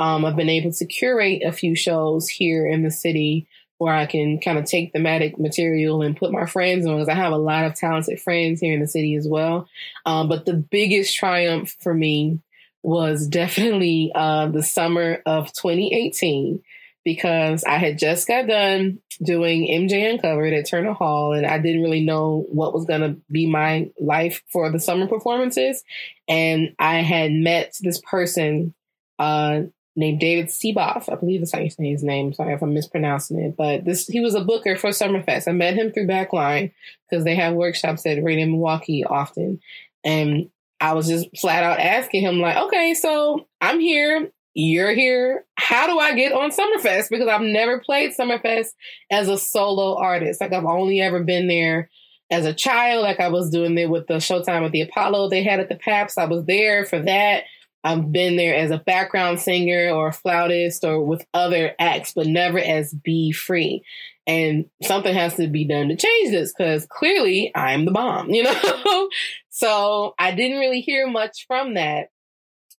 Um, 0.01 0.25
I've 0.25 0.35
been 0.35 0.49
able 0.49 0.71
to 0.73 0.85
curate 0.87 1.43
a 1.43 1.51
few 1.51 1.75
shows 1.75 2.27
here 2.27 2.65
in 2.65 2.81
the 2.81 2.89
city 2.89 3.47
where 3.77 3.93
I 3.93 4.07
can 4.07 4.39
kind 4.39 4.57
of 4.57 4.65
take 4.65 4.93
thematic 4.93 5.37
material 5.37 6.01
and 6.01 6.17
put 6.17 6.31
my 6.31 6.47
friends 6.47 6.87
on 6.87 6.95
because 6.95 7.07
I 7.07 7.13
have 7.13 7.33
a 7.33 7.37
lot 7.37 7.65
of 7.65 7.75
talented 7.75 8.19
friends 8.19 8.59
here 8.59 8.73
in 8.73 8.79
the 8.79 8.87
city 8.87 9.13
as 9.15 9.27
well. 9.27 9.67
Um, 10.07 10.27
but 10.27 10.45
the 10.45 10.55
biggest 10.55 11.15
triumph 11.15 11.75
for 11.81 11.93
me 11.93 12.39
was 12.81 13.27
definitely 13.29 14.11
uh, 14.15 14.47
the 14.47 14.63
summer 14.63 15.21
of 15.27 15.53
2018 15.53 16.63
because 17.05 17.63
I 17.63 17.77
had 17.77 17.99
just 17.99 18.27
got 18.27 18.47
done 18.47 18.99
doing 19.23 19.67
MJ 19.67 20.11
Uncovered 20.11 20.53
at 20.53 20.67
Turner 20.67 20.93
Hall 20.93 21.33
and 21.33 21.45
I 21.45 21.59
didn't 21.59 21.83
really 21.83 22.03
know 22.03 22.47
what 22.49 22.73
was 22.73 22.85
going 22.85 23.01
to 23.01 23.21
be 23.31 23.45
my 23.45 23.91
life 23.99 24.41
for 24.51 24.71
the 24.71 24.79
summer 24.79 25.05
performances. 25.05 25.83
And 26.27 26.73
I 26.79 26.97
had 27.03 27.31
met 27.31 27.75
this 27.81 28.01
person 28.01 28.73
uh, 29.19 29.61
named 29.95 30.19
David 30.19 30.47
Seeboff. 30.47 31.11
I 31.11 31.15
believe 31.15 31.41
that's 31.41 31.51
how 31.51 31.59
you 31.59 31.69
say 31.69 31.89
his 31.89 32.03
name. 32.03 32.33
Sorry 32.33 32.53
if 32.53 32.61
I'm 32.61 32.73
mispronouncing 32.73 33.39
it. 33.39 33.57
But 33.57 33.85
this 33.85 34.07
he 34.07 34.19
was 34.19 34.35
a 34.35 34.43
booker 34.43 34.75
for 34.75 34.89
Summerfest. 34.89 35.47
I 35.47 35.51
met 35.51 35.75
him 35.75 35.91
through 35.91 36.07
Backline 36.07 36.71
because 37.09 37.25
they 37.25 37.35
have 37.35 37.53
workshops 37.53 38.05
at 38.05 38.23
Radio 38.23 38.45
Milwaukee 38.45 39.03
often. 39.03 39.59
And 40.03 40.49
I 40.79 40.93
was 40.93 41.07
just 41.07 41.27
flat 41.37 41.63
out 41.63 41.79
asking 41.79 42.21
him, 42.21 42.39
like, 42.39 42.57
okay, 42.57 42.93
so 42.93 43.47
I'm 43.59 43.79
here. 43.79 44.31
You're 44.53 44.93
here. 44.93 45.45
How 45.55 45.87
do 45.87 45.99
I 45.99 46.13
get 46.13 46.33
on 46.33 46.51
Summerfest? 46.51 47.09
Because 47.09 47.27
I've 47.27 47.41
never 47.41 47.79
played 47.79 48.11
Summerfest 48.17 48.69
as 49.09 49.29
a 49.29 49.37
solo 49.37 49.97
artist. 49.97 50.41
Like 50.41 50.51
I've 50.51 50.65
only 50.65 50.99
ever 50.99 51.23
been 51.23 51.47
there 51.47 51.89
as 52.29 52.45
a 52.45 52.53
child. 52.53 53.03
Like 53.03 53.19
I 53.19 53.29
was 53.29 53.49
doing 53.49 53.77
it 53.77 53.89
with 53.89 54.07
the 54.07 54.15
Showtime 54.15 54.65
at 54.65 54.71
the 54.71 54.81
Apollo 54.81 55.29
they 55.29 55.43
had 55.43 55.59
at 55.59 55.69
the 55.69 55.75
Pabst. 55.75 56.17
I 56.17 56.25
was 56.25 56.45
there 56.45 56.85
for 56.85 56.99
that 56.99 57.43
I've 57.83 58.11
been 58.11 58.35
there 58.35 58.55
as 58.55 58.71
a 58.71 58.77
background 58.77 59.39
singer 59.39 59.89
or 59.89 60.09
a 60.09 60.13
flautist 60.13 60.83
or 60.83 61.03
with 61.03 61.25
other 61.33 61.73
acts, 61.79 62.13
but 62.13 62.27
never 62.27 62.59
as 62.59 62.93
be 62.93 63.31
free. 63.31 63.83
And 64.27 64.65
something 64.83 65.13
has 65.13 65.35
to 65.35 65.47
be 65.47 65.65
done 65.65 65.89
to 65.89 65.95
change 65.95 66.31
this 66.31 66.53
because 66.55 66.85
clearly 66.85 67.51
I'm 67.55 67.85
the 67.85 67.91
bomb, 67.91 68.29
you 68.29 68.43
know? 68.85 69.09
so 69.49 70.13
I 70.19 70.31
didn't 70.33 70.59
really 70.59 70.81
hear 70.81 71.07
much 71.07 71.45
from 71.47 71.73
that 71.73 72.09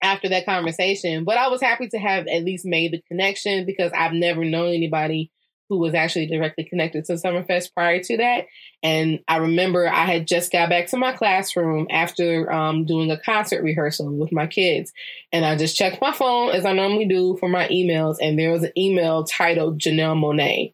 after 0.04 0.30
that 0.30 0.46
conversation, 0.46 1.24
but 1.24 1.38
I 1.38 1.48
was 1.48 1.62
happy 1.62 1.88
to 1.90 1.98
have 1.98 2.28
at 2.28 2.44
least 2.44 2.66
made 2.66 2.92
the 2.94 3.02
connection 3.08 3.66
because 3.66 3.92
I've 3.96 4.14
never 4.14 4.46
known 4.46 4.74
anybody 4.74 5.32
who 5.72 5.78
was 5.78 5.94
actually 5.94 6.26
directly 6.26 6.66
connected 6.66 7.06
to 7.06 7.14
Summerfest 7.14 7.74
prior 7.74 8.04
to 8.04 8.18
that. 8.18 8.48
And 8.84 9.22
I 9.26 9.38
remember 9.38 9.88
I 9.88 10.04
had 10.04 10.28
just 10.28 10.52
got 10.52 10.68
back 10.68 10.88
to 10.88 10.98
my 10.98 11.14
classroom 11.14 11.88
after 11.90 12.52
um, 12.52 12.86
doing 12.86 13.10
a 13.10 13.18
concert 13.18 13.64
rehearsal 13.64 14.14
with 14.14 14.34
my 14.34 14.48
kids. 14.48 14.92
And 15.32 15.46
I 15.46 15.56
just 15.56 15.78
checked 15.78 16.02
my 16.02 16.12
phone 16.12 16.50
as 16.50 16.66
I 16.66 16.74
normally 16.74 17.06
do 17.06 17.38
for 17.40 17.48
my 17.48 17.70
emails. 17.70 18.18
And 18.22 18.38
there 18.38 18.52
was 18.52 18.64
an 18.64 18.74
email 18.78 19.24
titled 19.24 19.80
Janelle 19.80 20.20
Monáe. 20.20 20.74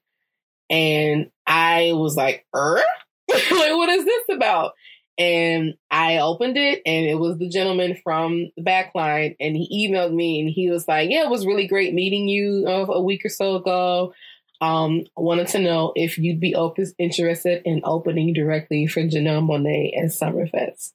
And 0.72 1.30
I 1.46 1.92
was 1.94 2.16
like, 2.16 2.44
er? 2.56 2.82
like, 3.30 3.52
what 3.52 3.90
is 3.90 4.04
this 4.04 4.24
about? 4.32 4.74
And 5.20 5.76
I 5.92 6.20
opened 6.20 6.58
it 6.58 6.82
and 6.88 7.06
it 7.06 7.20
was 7.20 7.38
the 7.38 7.50
gentleman 7.50 8.00
from 8.04 8.52
the 8.56 8.64
backline 8.64 9.36
and 9.40 9.56
he 9.56 9.90
emailed 9.90 10.14
me 10.14 10.40
and 10.40 10.50
he 10.50 10.72
was 10.72 10.88
like, 10.88 11.12
yeah, 11.12 11.24
it 11.24 11.30
was 11.30 11.46
really 11.46 11.68
great 11.68 11.94
meeting 11.94 12.28
you 12.28 12.66
uh, 12.68 12.86
a 12.92 13.02
week 13.02 13.26
or 13.26 13.30
so 13.30 13.58
ago. 13.58 14.14
Um, 14.60 15.04
wanted 15.16 15.48
to 15.50 15.60
know 15.60 15.92
if 15.96 16.18
you'd 16.18 16.40
be 16.40 16.56
open, 16.56 16.86
interested 16.98 17.62
in 17.66 17.82
opening 17.84 18.34
directly 18.34 18.88
for 18.88 19.02
Janelle 19.02 19.48
Monáe 19.48 19.98
at 19.98 20.06
Summerfest. 20.06 20.94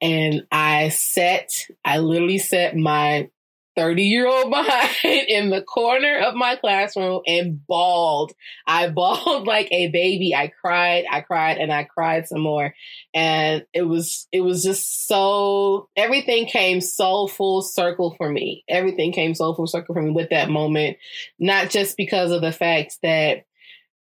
And 0.00 0.46
I 0.50 0.90
set, 0.90 1.50
I 1.84 1.98
literally 1.98 2.38
set 2.38 2.76
my 2.76 3.30
30 3.76 4.02
year 4.02 4.26
old 4.26 4.50
behind 4.50 5.28
in 5.28 5.50
the 5.50 5.62
corner 5.62 6.18
of 6.18 6.34
my 6.34 6.56
classroom 6.56 7.20
and 7.26 7.64
bawled. 7.66 8.32
I 8.66 8.88
bawled 8.90 9.46
like 9.46 9.68
a 9.70 9.88
baby. 9.88 10.34
I 10.34 10.48
cried, 10.48 11.04
I 11.10 11.20
cried, 11.20 11.58
and 11.58 11.72
I 11.72 11.84
cried 11.84 12.26
some 12.26 12.40
more. 12.40 12.74
And 13.14 13.64
it 13.72 13.82
was, 13.82 14.26
it 14.32 14.40
was 14.40 14.62
just 14.62 15.06
so, 15.06 15.88
everything 15.96 16.46
came 16.46 16.80
so 16.80 17.26
full 17.26 17.62
circle 17.62 18.14
for 18.16 18.30
me. 18.30 18.64
Everything 18.68 19.12
came 19.12 19.34
so 19.34 19.54
full 19.54 19.66
circle 19.66 19.94
for 19.94 20.02
me 20.02 20.10
with 20.10 20.30
that 20.30 20.48
moment. 20.48 20.96
Not 21.38 21.70
just 21.70 21.96
because 21.96 22.30
of 22.30 22.40
the 22.40 22.52
fact 22.52 22.98
that 23.02 23.44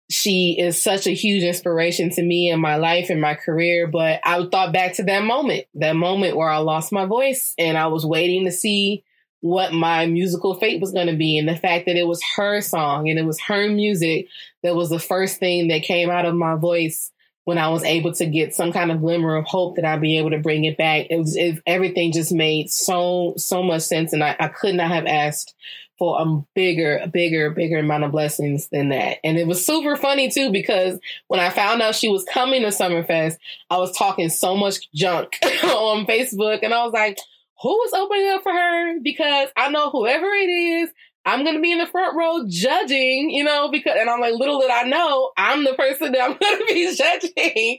she 0.08 0.56
is 0.58 0.80
such 0.80 1.06
a 1.06 1.14
huge 1.14 1.42
inspiration 1.42 2.10
to 2.10 2.22
me 2.22 2.50
in 2.50 2.60
my 2.60 2.76
life 2.76 3.10
and 3.10 3.20
my 3.20 3.34
career. 3.34 3.88
But 3.88 4.20
I 4.24 4.44
thought 4.46 4.72
back 4.72 4.94
to 4.94 5.02
that 5.04 5.24
moment, 5.24 5.66
that 5.74 5.96
moment 5.96 6.36
where 6.36 6.48
I 6.48 6.58
lost 6.58 6.92
my 6.92 7.06
voice 7.06 7.54
and 7.58 7.76
I 7.76 7.88
was 7.88 8.06
waiting 8.06 8.44
to 8.44 8.52
see 8.52 9.02
what 9.40 9.72
my 9.72 10.06
musical 10.06 10.54
fate 10.54 10.80
was 10.80 10.92
going 10.92 11.06
to 11.06 11.16
be 11.16 11.38
and 11.38 11.48
the 11.48 11.56
fact 11.56 11.86
that 11.86 11.96
it 11.96 12.06
was 12.06 12.22
her 12.36 12.60
song 12.60 13.08
and 13.08 13.18
it 13.18 13.24
was 13.24 13.40
her 13.40 13.68
music 13.68 14.28
that 14.62 14.74
was 14.74 14.88
the 14.88 14.98
first 14.98 15.38
thing 15.38 15.68
that 15.68 15.82
came 15.82 16.10
out 16.10 16.24
of 16.24 16.34
my 16.34 16.56
voice 16.56 17.12
when 17.46 17.58
I 17.58 17.68
was 17.68 17.84
able 17.84 18.12
to 18.14 18.26
get 18.26 18.54
some 18.54 18.72
kind 18.72 18.90
of 18.90 19.00
glimmer 19.00 19.36
of 19.36 19.44
hope 19.44 19.76
that 19.76 19.84
I'd 19.84 20.00
be 20.00 20.18
able 20.18 20.30
to 20.30 20.38
bring 20.38 20.64
it 20.64 20.76
back. 20.76 21.06
It 21.10 21.16
was 21.16 21.36
it, 21.36 21.62
everything 21.64 22.10
just 22.10 22.32
made 22.32 22.70
so 22.70 23.34
so 23.36 23.62
much 23.62 23.82
sense, 23.82 24.12
and 24.12 24.22
I, 24.22 24.34
I 24.38 24.48
could 24.48 24.74
not 24.74 24.90
have 24.90 25.06
asked 25.06 25.54
for 25.96 26.20
a 26.20 26.26
bigger, 26.54 27.06
bigger, 27.10 27.50
bigger 27.50 27.78
amount 27.78 28.02
of 28.02 28.10
blessings 28.10 28.68
than 28.68 28.90
that. 28.90 29.18
And 29.24 29.38
it 29.38 29.46
was 29.46 29.64
super 29.64 29.96
funny 29.96 30.28
too 30.28 30.50
because 30.50 30.98
when 31.28 31.40
I 31.40 31.50
found 31.50 31.80
out 31.80 31.94
she 31.94 32.08
was 32.08 32.24
coming 32.24 32.62
to 32.62 32.68
Summerfest, 32.68 33.36
I 33.70 33.78
was 33.78 33.96
talking 33.96 34.28
so 34.28 34.56
much 34.56 34.90
junk 34.92 35.36
on 35.62 36.04
Facebook, 36.04 36.60
and 36.62 36.74
I 36.74 36.82
was 36.84 36.92
like, 36.92 37.16
who's 37.60 37.92
opening 37.92 38.28
up 38.30 38.42
for 38.42 38.52
her 38.52 39.00
because 39.02 39.48
I 39.56 39.70
know 39.70 39.90
whoever 39.90 40.26
it 40.26 40.48
is, 40.48 40.90
I'm 41.24 41.44
to 41.44 41.60
be 41.60 41.72
in 41.72 41.78
the 41.78 41.86
front 41.86 42.16
row 42.16 42.44
judging, 42.48 43.30
you 43.30 43.42
know, 43.42 43.68
because, 43.70 43.96
and 43.98 44.08
I'm 44.08 44.20
like, 44.20 44.34
little 44.34 44.60
did 44.60 44.70
I 44.70 44.84
know, 44.84 45.32
I'm 45.36 45.64
the 45.64 45.74
person 45.74 46.12
that 46.12 46.22
I'm 46.22 46.38
to 46.38 46.64
be 46.68 46.94
judging. 46.94 47.78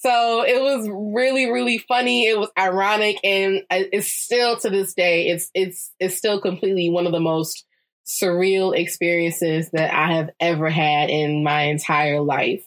So 0.00 0.44
it 0.44 0.60
was 0.60 0.88
really, 0.90 1.50
really 1.50 1.78
funny. 1.78 2.28
It 2.28 2.38
was 2.38 2.50
ironic, 2.56 3.18
and 3.24 3.62
it's 3.70 4.12
still 4.12 4.56
to 4.58 4.70
this 4.70 4.94
day, 4.94 5.28
it's 5.28 5.50
it's 5.54 5.92
it's 5.98 6.16
still 6.16 6.40
completely 6.40 6.88
one 6.88 7.06
of 7.06 7.12
the 7.12 7.20
most 7.20 7.64
surreal 8.06 8.76
experiences 8.76 9.70
that 9.72 9.92
I 9.92 10.14
have 10.14 10.30
ever 10.40 10.70
had 10.70 11.10
in 11.10 11.42
my 11.42 11.62
entire 11.62 12.20
life. 12.20 12.64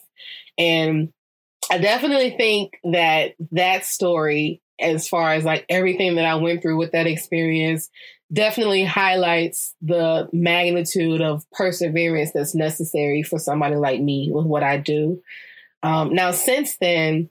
And 0.58 1.12
I 1.70 1.78
definitely 1.78 2.30
think 2.36 2.78
that 2.84 3.34
that 3.50 3.86
story, 3.86 4.60
as 4.82 5.08
far 5.08 5.32
as 5.32 5.44
like 5.44 5.64
everything 5.68 6.16
that 6.16 6.24
I 6.24 6.36
went 6.36 6.62
through 6.62 6.76
with 6.76 6.92
that 6.92 7.06
experience, 7.06 7.90
definitely 8.32 8.84
highlights 8.84 9.74
the 9.82 10.28
magnitude 10.32 11.20
of 11.20 11.48
perseverance 11.52 12.32
that's 12.32 12.54
necessary 12.54 13.22
for 13.22 13.38
somebody 13.38 13.76
like 13.76 14.00
me 14.00 14.30
with 14.32 14.46
what 14.46 14.62
I 14.62 14.78
do. 14.78 15.22
Um, 15.82 16.14
now, 16.14 16.30
since 16.30 16.76
then, 16.78 17.28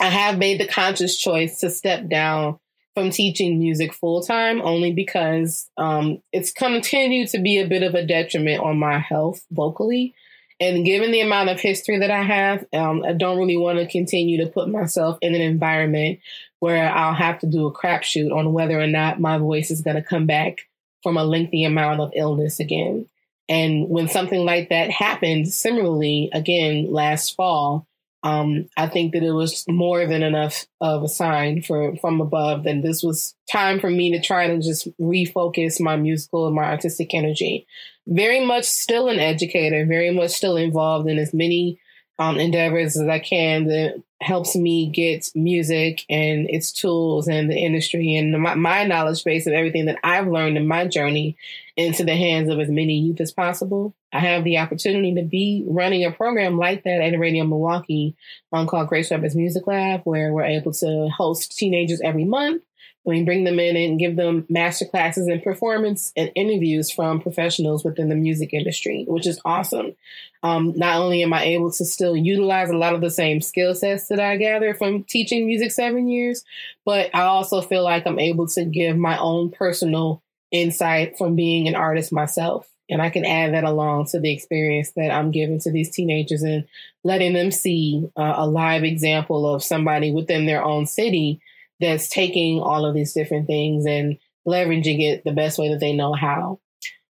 I 0.00 0.08
have 0.08 0.38
made 0.38 0.58
the 0.58 0.66
conscious 0.66 1.16
choice 1.16 1.60
to 1.60 1.70
step 1.70 2.08
down 2.08 2.58
from 2.94 3.10
teaching 3.10 3.58
music 3.58 3.94
full 3.94 4.22
time 4.22 4.60
only 4.62 4.92
because 4.92 5.70
um, 5.76 6.20
it's 6.32 6.52
continued 6.52 7.28
to 7.28 7.38
be 7.40 7.58
a 7.58 7.66
bit 7.66 7.82
of 7.82 7.94
a 7.94 8.04
detriment 8.04 8.62
on 8.62 8.78
my 8.78 8.98
health 8.98 9.44
vocally. 9.50 10.14
And 10.60 10.84
given 10.84 11.10
the 11.10 11.20
amount 11.20 11.48
of 11.48 11.60
history 11.60 11.98
that 11.98 12.10
I 12.10 12.22
have, 12.22 12.64
um, 12.72 13.02
I 13.04 13.14
don't 13.14 13.38
really 13.38 13.56
want 13.56 13.78
to 13.78 13.88
continue 13.88 14.44
to 14.44 14.50
put 14.50 14.68
myself 14.68 15.18
in 15.20 15.34
an 15.34 15.40
environment 15.40 16.20
where 16.62 16.88
I'll 16.88 17.12
have 17.12 17.40
to 17.40 17.48
do 17.48 17.66
a 17.66 17.72
crapshoot 17.72 18.32
on 18.32 18.52
whether 18.52 18.78
or 18.78 18.86
not 18.86 19.18
my 19.18 19.36
voice 19.36 19.72
is 19.72 19.80
going 19.80 19.96
to 19.96 20.02
come 20.02 20.26
back 20.26 20.58
from 21.02 21.16
a 21.16 21.24
lengthy 21.24 21.64
amount 21.64 22.00
of 22.00 22.12
illness 22.14 22.60
again. 22.60 23.06
And 23.48 23.88
when 23.88 24.06
something 24.06 24.44
like 24.44 24.68
that 24.68 24.88
happened, 24.88 25.48
similarly, 25.48 26.30
again, 26.32 26.92
last 26.92 27.34
fall, 27.34 27.88
um, 28.22 28.68
I 28.76 28.86
think 28.86 29.12
that 29.12 29.24
it 29.24 29.32
was 29.32 29.64
more 29.66 30.06
than 30.06 30.22
enough 30.22 30.68
of 30.80 31.02
a 31.02 31.08
sign 31.08 31.62
for 31.62 31.96
from 31.96 32.20
above 32.20 32.62
that 32.62 32.80
this 32.80 33.02
was 33.02 33.34
time 33.50 33.80
for 33.80 33.90
me 33.90 34.12
to 34.12 34.22
try 34.22 34.46
to 34.46 34.60
just 34.60 34.86
refocus 35.00 35.80
my 35.80 35.96
musical 35.96 36.46
and 36.46 36.54
my 36.54 36.62
artistic 36.62 37.12
energy. 37.12 37.66
Very 38.06 38.38
much 38.38 38.66
still 38.66 39.08
an 39.08 39.18
educator, 39.18 39.84
very 39.84 40.12
much 40.12 40.30
still 40.30 40.56
involved 40.56 41.08
in 41.08 41.18
as 41.18 41.34
many 41.34 41.80
um, 42.22 42.38
endeavors 42.38 42.96
as 42.96 43.08
I 43.08 43.18
can 43.18 43.66
that 43.66 44.00
helps 44.20 44.54
me 44.54 44.88
get 44.90 45.28
music 45.34 46.04
and 46.08 46.48
its 46.48 46.70
tools 46.70 47.26
and 47.26 47.50
the 47.50 47.56
industry 47.56 48.14
and 48.14 48.40
my, 48.40 48.54
my 48.54 48.84
knowledge 48.84 49.24
base 49.24 49.48
of 49.48 49.52
everything 49.52 49.86
that 49.86 49.98
I've 50.04 50.28
learned 50.28 50.56
in 50.56 50.68
my 50.68 50.86
journey 50.86 51.36
into 51.76 52.04
the 52.04 52.14
hands 52.14 52.48
of 52.48 52.60
as 52.60 52.68
many 52.68 52.94
youth 52.94 53.20
as 53.20 53.32
possible. 53.32 53.94
I 54.12 54.20
have 54.20 54.44
the 54.44 54.58
opportunity 54.58 55.14
to 55.16 55.22
be 55.22 55.64
running 55.66 56.04
a 56.04 56.12
program 56.12 56.58
like 56.58 56.84
that 56.84 57.00
at 57.00 57.18
Radio 57.18 57.44
Milwaukee 57.44 58.14
um, 58.52 58.68
called 58.68 58.88
Grace 58.88 59.10
Weber 59.10 59.28
Music 59.34 59.66
Lab, 59.66 60.02
where 60.04 60.32
we're 60.32 60.44
able 60.44 60.72
to 60.74 61.08
host 61.08 61.56
teenagers 61.56 62.00
every 62.02 62.24
month 62.24 62.62
we 63.04 63.24
bring 63.24 63.44
them 63.44 63.58
in 63.58 63.76
and 63.76 63.98
give 63.98 64.16
them 64.16 64.46
master 64.48 64.84
classes 64.84 65.26
and 65.26 65.42
performance 65.42 66.12
and 66.16 66.30
interviews 66.34 66.90
from 66.90 67.20
professionals 67.20 67.84
within 67.84 68.08
the 68.08 68.14
music 68.14 68.54
industry, 68.54 69.04
which 69.08 69.26
is 69.26 69.40
awesome. 69.44 69.96
Um, 70.44 70.72
not 70.76 71.00
only 71.00 71.22
am 71.22 71.32
I 71.32 71.44
able 71.44 71.72
to 71.72 71.84
still 71.84 72.16
utilize 72.16 72.70
a 72.70 72.76
lot 72.76 72.94
of 72.94 73.00
the 73.00 73.10
same 73.10 73.40
skill 73.40 73.74
sets 73.74 74.08
that 74.08 74.20
I 74.20 74.36
gather 74.36 74.74
from 74.74 75.04
teaching 75.04 75.46
music 75.46 75.72
seven 75.72 76.08
years, 76.08 76.44
but 76.84 77.10
I 77.14 77.22
also 77.22 77.60
feel 77.60 77.82
like 77.82 78.06
I'm 78.06 78.20
able 78.20 78.46
to 78.48 78.64
give 78.64 78.96
my 78.96 79.18
own 79.18 79.50
personal 79.50 80.22
insight 80.52 81.18
from 81.18 81.34
being 81.34 81.66
an 81.66 81.74
artist 81.74 82.12
myself. 82.12 82.68
And 82.88 83.00
I 83.00 83.10
can 83.10 83.24
add 83.24 83.54
that 83.54 83.64
along 83.64 84.06
to 84.06 84.20
the 84.20 84.32
experience 84.32 84.92
that 84.96 85.10
I'm 85.10 85.30
giving 85.30 85.58
to 85.60 85.72
these 85.72 85.90
teenagers 85.90 86.42
and 86.42 86.68
letting 87.04 87.32
them 87.32 87.50
see 87.50 88.08
uh, 88.16 88.34
a 88.36 88.46
live 88.46 88.84
example 88.84 89.52
of 89.52 89.64
somebody 89.64 90.12
within 90.12 90.46
their 90.46 90.62
own 90.62 90.86
city 90.86 91.40
that's 91.82 92.08
taking 92.08 92.60
all 92.60 92.86
of 92.86 92.94
these 92.94 93.12
different 93.12 93.46
things 93.46 93.84
and 93.84 94.18
leveraging 94.46 95.00
it 95.00 95.24
the 95.24 95.32
best 95.32 95.58
way 95.58 95.68
that 95.68 95.80
they 95.80 95.92
know 95.92 96.14
how. 96.14 96.60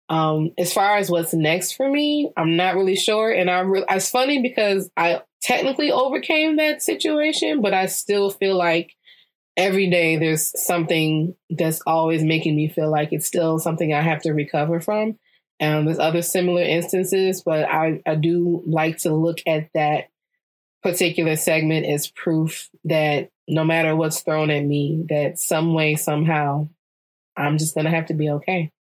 Um, 0.09 0.51
as 0.57 0.73
far 0.73 0.97
as 0.97 1.09
what's 1.09 1.33
next 1.33 1.73
for 1.73 1.89
me, 1.89 2.31
I'm 2.35 2.57
not 2.57 2.75
really 2.75 2.95
sure. 2.95 3.31
And 3.31 3.49
I'm 3.49 3.71
re- 3.71 3.85
it's 3.89 4.09
funny 4.09 4.41
because 4.41 4.89
I 4.97 5.21
technically 5.41 5.91
overcame 5.91 6.57
that 6.57 6.81
situation, 6.81 7.61
but 7.61 7.73
I 7.73 7.85
still 7.85 8.29
feel 8.29 8.55
like 8.55 8.95
every 9.57 9.89
day 9.89 10.17
there's 10.17 10.51
something 10.63 11.35
that's 11.49 11.81
always 11.87 12.23
making 12.23 12.55
me 12.55 12.67
feel 12.67 12.91
like 12.91 13.13
it's 13.13 13.25
still 13.25 13.57
something 13.57 13.93
I 13.93 14.01
have 14.01 14.21
to 14.23 14.33
recover 14.33 14.79
from. 14.79 15.17
And 15.59 15.87
there's 15.87 15.99
other 15.99 16.21
similar 16.21 16.61
instances, 16.61 17.41
but 17.41 17.65
I, 17.69 18.01
I 18.05 18.15
do 18.15 18.61
like 18.65 18.97
to 18.99 19.13
look 19.13 19.39
at 19.47 19.69
that 19.73 20.09
particular 20.83 21.35
segment 21.35 21.85
as 21.85 22.11
proof 22.11 22.69
that 22.83 23.29
no 23.47 23.63
matter 23.63 23.95
what's 23.95 24.21
thrown 24.21 24.49
at 24.49 24.63
me, 24.63 25.05
that 25.09 25.37
some 25.37 25.73
way, 25.73 25.95
somehow, 25.95 26.67
I'm 27.37 27.57
just 27.57 27.75
going 27.75 27.85
to 27.85 27.91
have 27.91 28.07
to 28.07 28.13
be 28.13 28.29
okay. 28.29 28.71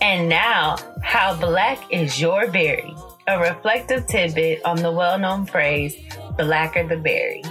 And 0.00 0.28
now, 0.28 0.76
how 1.02 1.34
black 1.34 1.92
is 1.92 2.20
your 2.20 2.50
berry? 2.50 2.94
A 3.26 3.38
reflective 3.38 4.06
tidbit 4.06 4.64
on 4.64 4.76
the 4.76 4.90
well 4.90 5.18
known 5.18 5.44
phrase, 5.44 5.96
blacker 6.36 6.86
the 6.86 6.96
berry. 6.96 7.42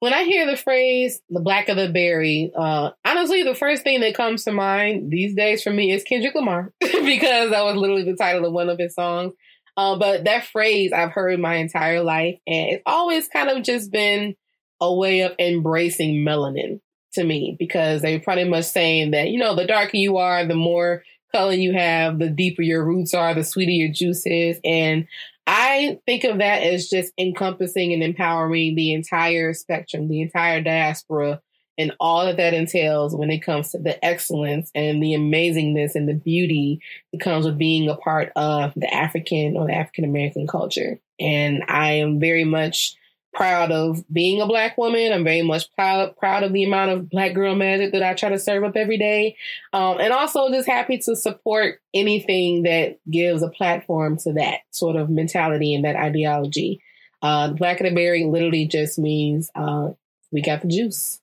When 0.00 0.12
I 0.12 0.24
hear 0.24 0.46
the 0.46 0.56
phrase 0.56 1.20
"the 1.30 1.40
black 1.40 1.68
of 1.68 1.76
the 1.76 1.88
berry," 1.88 2.50
uh, 2.56 2.90
honestly, 3.04 3.42
the 3.42 3.54
first 3.54 3.82
thing 3.82 4.00
that 4.00 4.14
comes 4.14 4.44
to 4.44 4.52
mind 4.52 5.10
these 5.10 5.34
days 5.34 5.62
for 5.62 5.70
me 5.70 5.92
is 5.92 6.02
Kendrick 6.02 6.34
Lamar 6.34 6.72
because 6.80 7.50
that 7.50 7.64
was 7.64 7.76
literally 7.76 8.04
the 8.04 8.16
title 8.16 8.44
of 8.44 8.52
one 8.52 8.68
of 8.68 8.78
his 8.78 8.94
songs. 8.94 9.32
Uh, 9.76 9.96
but 9.96 10.24
that 10.24 10.46
phrase 10.46 10.92
I've 10.92 11.12
heard 11.12 11.38
my 11.38 11.56
entire 11.56 12.02
life, 12.02 12.38
and 12.46 12.72
it's 12.72 12.82
always 12.86 13.28
kind 13.28 13.48
of 13.48 13.62
just 13.62 13.92
been 13.92 14.34
a 14.80 14.92
way 14.92 15.20
of 15.20 15.32
embracing 15.38 16.24
melanin 16.24 16.80
to 17.12 17.24
me 17.24 17.56
because 17.58 18.02
they're 18.02 18.20
pretty 18.20 18.48
much 18.48 18.64
saying 18.64 19.10
that 19.12 19.28
you 19.28 19.38
know 19.38 19.54
the 19.54 19.66
darker 19.66 19.96
you 19.96 20.16
are, 20.16 20.44
the 20.46 20.54
more 20.54 21.02
color 21.32 21.52
you 21.52 21.72
have, 21.72 22.18
the 22.18 22.28
deeper 22.28 22.62
your 22.62 22.84
roots 22.84 23.14
are, 23.14 23.34
the 23.34 23.44
sweeter 23.44 23.70
your 23.70 23.92
juice 23.92 24.26
is, 24.26 24.60
and 24.64 25.06
I 25.46 25.98
think 26.06 26.24
of 26.24 26.38
that 26.38 26.62
as 26.62 26.88
just 26.88 27.12
encompassing 27.18 27.92
and 27.92 28.02
empowering 28.02 28.76
the 28.76 28.94
entire 28.94 29.52
spectrum, 29.52 30.08
the 30.08 30.22
entire 30.22 30.60
diaspora, 30.60 31.40
and 31.76 31.92
all 31.98 32.26
that 32.26 32.36
that 32.36 32.54
entails 32.54 33.16
when 33.16 33.30
it 33.30 33.40
comes 33.40 33.70
to 33.70 33.78
the 33.78 34.02
excellence 34.04 34.70
and 34.74 35.02
the 35.02 35.14
amazingness 35.14 35.94
and 35.94 36.08
the 36.08 36.14
beauty 36.14 36.80
that 37.12 37.20
comes 37.20 37.46
with 37.46 37.58
being 37.58 37.88
a 37.88 37.96
part 37.96 38.30
of 38.36 38.72
the 38.76 38.92
African 38.94 39.56
or 39.56 39.66
the 39.66 39.74
African 39.74 40.04
American 40.04 40.46
culture. 40.46 41.00
And 41.18 41.64
I 41.66 41.92
am 41.92 42.20
very 42.20 42.44
much 42.44 42.94
proud 43.32 43.70
of 43.70 44.04
being 44.12 44.40
a 44.40 44.46
black 44.46 44.76
woman. 44.76 45.12
I'm 45.12 45.24
very 45.24 45.42
much 45.42 45.72
proud 45.74 46.16
proud 46.16 46.42
of 46.42 46.52
the 46.52 46.64
amount 46.64 46.90
of 46.90 47.10
black 47.10 47.34
girl 47.34 47.54
magic 47.54 47.92
that 47.92 48.02
I 48.02 48.14
try 48.14 48.30
to 48.30 48.38
serve 48.38 48.64
up 48.64 48.76
every 48.76 48.98
day, 48.98 49.36
um, 49.72 49.98
and 50.00 50.12
also 50.12 50.50
just 50.50 50.68
happy 50.68 50.98
to 50.98 51.16
support 51.16 51.80
anything 51.94 52.64
that 52.64 52.98
gives 53.10 53.42
a 53.42 53.48
platform 53.48 54.16
to 54.18 54.32
that 54.34 54.60
sort 54.70 54.96
of 54.96 55.10
mentality 55.10 55.74
and 55.74 55.84
that 55.84 55.96
ideology. 55.96 56.82
Uh, 57.22 57.52
black 57.52 57.80
and 57.80 57.90
the 57.90 57.94
berry 57.94 58.24
literally 58.24 58.66
just 58.66 58.98
means 58.98 59.50
uh, 59.54 59.90
we 60.32 60.42
got 60.42 60.62
the 60.62 60.68
juice. 60.68 61.20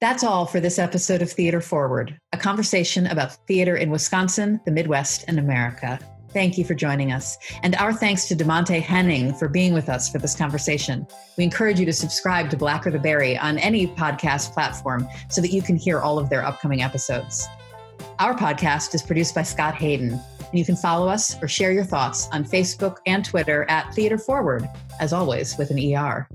That's 0.00 0.24
all 0.24 0.46
for 0.46 0.60
this 0.60 0.78
episode 0.78 1.20
of 1.20 1.30
Theater 1.30 1.60
Forward, 1.60 2.18
a 2.32 2.38
conversation 2.38 3.06
about 3.06 3.34
theater 3.46 3.76
in 3.76 3.90
Wisconsin, 3.90 4.58
the 4.64 4.70
Midwest, 4.70 5.24
and 5.28 5.38
America. 5.38 5.98
Thank 6.32 6.56
you 6.56 6.64
for 6.64 6.74
joining 6.74 7.10
us. 7.10 7.36
And 7.62 7.74
our 7.76 7.92
thanks 7.92 8.26
to 8.28 8.36
Dimonte 8.36 8.80
Henning 8.80 9.34
for 9.34 9.48
being 9.48 9.74
with 9.74 9.88
us 9.88 10.08
for 10.08 10.18
this 10.18 10.36
conversation. 10.36 11.06
We 11.36 11.44
encourage 11.44 11.80
you 11.80 11.86
to 11.86 11.92
subscribe 11.92 12.50
to 12.50 12.56
Blacker 12.56 12.90
the 12.90 13.00
Berry 13.00 13.36
on 13.36 13.58
any 13.58 13.88
podcast 13.88 14.52
platform 14.52 15.08
so 15.28 15.40
that 15.40 15.50
you 15.50 15.60
can 15.60 15.76
hear 15.76 15.98
all 15.98 16.18
of 16.18 16.30
their 16.30 16.44
upcoming 16.44 16.82
episodes. 16.82 17.48
Our 18.20 18.34
podcast 18.34 18.94
is 18.94 19.02
produced 19.02 19.34
by 19.34 19.42
Scott 19.42 19.74
Hayden, 19.74 20.12
and 20.12 20.58
you 20.58 20.64
can 20.64 20.76
follow 20.76 21.08
us 21.08 21.40
or 21.42 21.48
share 21.48 21.72
your 21.72 21.84
thoughts 21.84 22.28
on 22.32 22.44
Facebook 22.44 22.98
and 23.06 23.24
Twitter 23.24 23.66
at 23.68 23.92
Theater 23.94 24.18
Forward, 24.18 24.68
as 25.00 25.12
always 25.12 25.58
with 25.58 25.70
an 25.70 25.78
ER. 25.78 26.28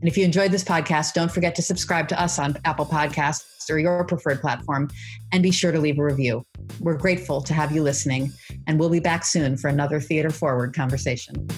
And 0.00 0.08
if 0.08 0.16
you 0.16 0.24
enjoyed 0.24 0.50
this 0.50 0.64
podcast, 0.64 1.12
don't 1.14 1.30
forget 1.30 1.54
to 1.54 1.62
subscribe 1.62 2.08
to 2.08 2.20
us 2.20 2.38
on 2.38 2.56
Apple 2.64 2.86
Podcasts 2.86 3.59
or 3.68 3.78
your 3.78 4.04
preferred 4.04 4.40
platform, 4.40 4.88
and 5.32 5.42
be 5.42 5.50
sure 5.50 5.72
to 5.72 5.80
leave 5.80 5.98
a 5.98 6.04
review. 6.04 6.46
We're 6.78 6.96
grateful 6.96 7.42
to 7.42 7.52
have 7.52 7.72
you 7.72 7.82
listening, 7.82 8.32
and 8.66 8.78
we'll 8.78 8.90
be 8.90 9.00
back 9.00 9.24
soon 9.24 9.56
for 9.56 9.68
another 9.68 10.00
Theater 10.00 10.30
Forward 10.30 10.74
conversation. 10.74 11.48